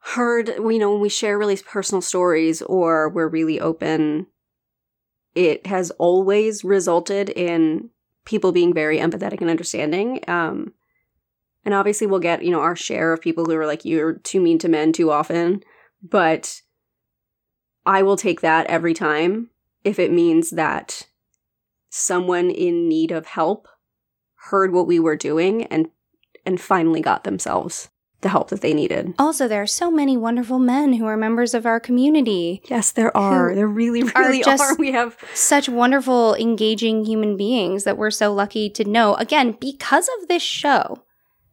[0.00, 4.26] heard, you know, when we share really personal stories or we're really open,
[5.34, 7.90] it has always resulted in
[8.24, 10.20] people being very empathetic and understanding.
[10.28, 10.74] Um,
[11.64, 14.40] and obviously, we'll get, you know, our share of people who are like, you're too
[14.40, 15.62] mean to men too often.
[16.02, 16.62] But
[17.84, 19.50] I will take that every time
[19.84, 21.06] if it means that
[21.90, 23.68] someone in need of help
[24.48, 25.88] heard what we were doing and
[26.46, 27.90] and finally got themselves
[28.22, 29.14] the help that they needed.
[29.18, 32.60] also, there are so many wonderful men who are members of our community.
[32.68, 33.54] Yes, there are.
[33.54, 34.74] There really, are really just- are.
[34.78, 39.14] We have Such wonderful, engaging human beings that we're so lucky to know.
[39.14, 41.02] Again, because of this show.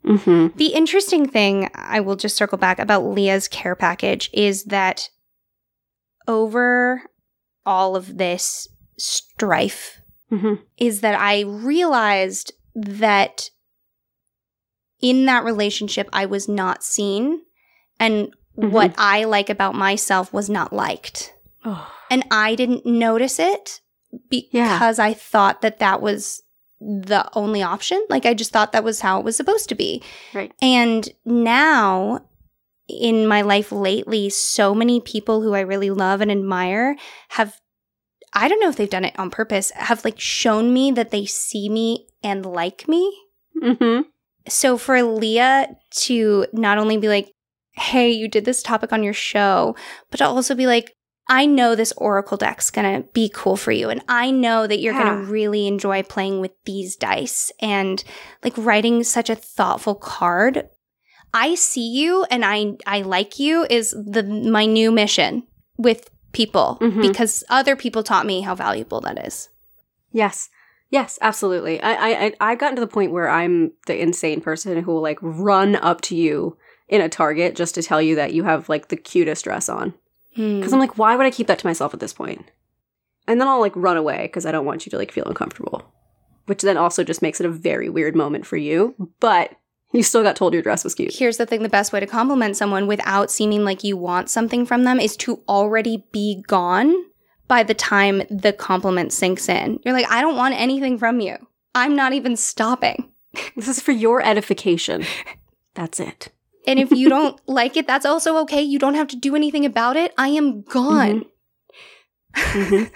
[0.03, 0.57] mm-hmm.
[0.57, 5.09] The interesting thing, I will just circle back about Leah's care package, is that
[6.27, 7.03] over
[7.65, 10.01] all of this strife,
[10.31, 10.55] Mm-hmm.
[10.77, 13.49] is that I realized that
[15.01, 17.41] in that relationship, I was not seen.
[17.99, 21.33] And what I like about myself was not liked.
[21.63, 21.89] Oh.
[22.11, 23.81] And I didn't notice it
[24.29, 24.73] Yeah.
[24.73, 26.41] because I thought that that was
[26.79, 28.05] the only option.
[28.09, 30.03] Like, I just thought that was how it was supposed to be.
[30.33, 30.51] Right.
[30.61, 32.25] And now
[32.89, 36.95] in my life lately, so many people who I really love and admire
[37.29, 37.59] have,
[38.37, 41.25] I don't know if they've done it on purpose, have like shown me that they
[41.25, 43.11] see me and like me.
[43.59, 44.01] Mm-hmm.
[44.47, 47.31] So for Leah to not only be like,
[47.71, 49.75] hey, you did this topic on your show,
[50.11, 50.93] but to also be like,
[51.27, 53.89] I know this Oracle deck's gonna be cool for you.
[53.89, 58.03] And I know that you're gonna really enjoy playing with these dice and
[58.43, 60.69] like writing such a thoughtful card.
[61.33, 65.47] I see you and I I like you is the my new mission
[65.77, 67.01] with people Mhm.
[67.01, 69.49] because other people taught me how valuable that is.
[70.11, 70.49] Yes.
[70.89, 71.81] Yes, absolutely.
[71.81, 71.91] I,
[72.27, 75.75] I, I've gotten to the point where I'm the insane person who will like run
[75.75, 76.55] up to you
[76.87, 79.93] in a Target just to tell you that you have like the cutest dress on.
[80.35, 80.59] Hmm.
[80.59, 82.45] Because I'm like, why would I keep that to myself at this point?
[83.27, 85.81] And then I'll like run away because I don't want you to like feel uncomfortable.
[86.45, 88.95] Which then also just makes it a very weird moment for you.
[89.19, 89.51] But
[89.93, 91.13] you still got told your dress was cute.
[91.15, 94.65] Here's the thing the best way to compliment someone without seeming like you want something
[94.65, 96.93] from them is to already be gone
[97.47, 99.79] by the time the compliment sinks in.
[99.85, 101.37] You're like, I don't want anything from you.
[101.73, 103.11] I'm not even stopping.
[103.55, 105.05] This is for your edification.
[105.75, 106.29] That's it.
[106.65, 108.61] And if you don't like it, that's also okay.
[108.63, 110.11] You don't have to do anything about it.
[110.17, 111.25] I am gone.
[112.35, 112.91] Mhm.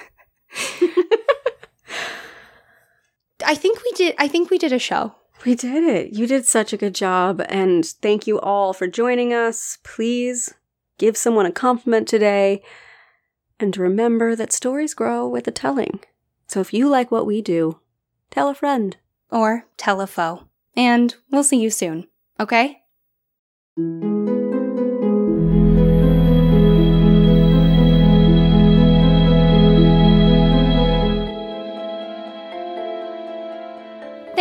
[3.45, 5.15] I think we did I think we did a show.
[5.45, 6.13] We did it.
[6.13, 7.43] You did such a good job.
[7.49, 9.79] And thank you all for joining us.
[9.83, 10.53] Please
[10.97, 12.61] give someone a compliment today.
[13.59, 16.01] And remember that stories grow with the telling.
[16.47, 17.79] So if you like what we do,
[18.29, 18.97] tell a friend.
[19.29, 20.43] Or tell a foe.
[20.75, 22.07] And we'll see you soon.
[22.39, 22.83] Okay?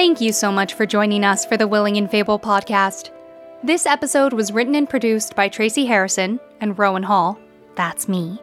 [0.01, 3.11] Thank you so much for joining us for the Willing and Fable podcast.
[3.63, 7.39] This episode was written and produced by Tracy Harrison and Rowan Hall.
[7.75, 8.41] That's me.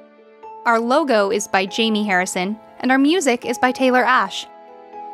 [0.68, 4.46] Our logo is by Jamie Harrison, and our music is by Taylor Ash.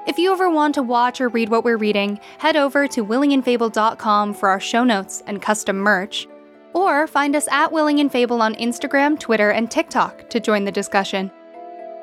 [0.06, 4.34] If you ever want to watch or read what we're reading, head over to willingandfable.com
[4.34, 6.28] for our show notes and custom merch,
[6.74, 10.74] or find us at Willing and Fable on Instagram, Twitter, and TikTok to join the
[10.74, 11.32] discussion.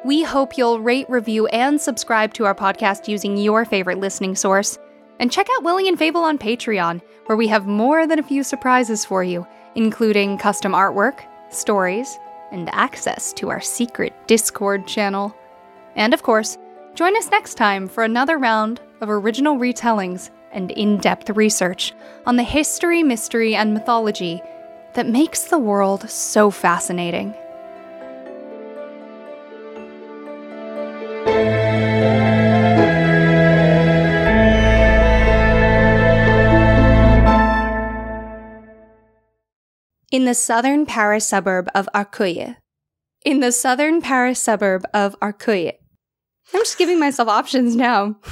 [0.02, 4.78] We hope you'll rate, review, and subscribe to our podcast using your favorite listening source.
[5.18, 8.42] And check out Willing and Fable on Patreon, where we have more than a few
[8.42, 11.20] surprises for you, including custom artwork,
[11.50, 12.18] stories,
[12.50, 15.36] and access to our secret Discord channel.
[15.96, 16.56] And of course,
[16.94, 21.92] join us next time for another round of original retellings and in depth research
[22.24, 24.40] on the history, mystery, and mythology
[24.94, 27.34] that makes the world so fascinating.
[40.10, 42.56] In the southern Paris suburb of Arcueil.
[43.24, 45.74] In the southern Paris suburb of Arcueil.
[46.52, 48.16] I'm just giving myself options now.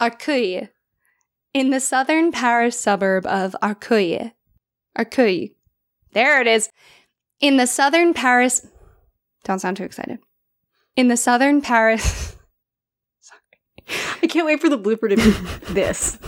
[0.00, 0.68] Arcueil.
[1.52, 4.32] In the southern Paris suburb of Arcueil.
[4.96, 5.50] Arcueil.
[6.12, 6.70] There it is.
[7.40, 8.64] In the southern Paris.
[9.42, 10.18] Don't sound too excited.
[10.94, 12.36] In the southern Paris.
[13.20, 13.40] Sorry.
[14.22, 16.18] I can't wait for the blooper to be this.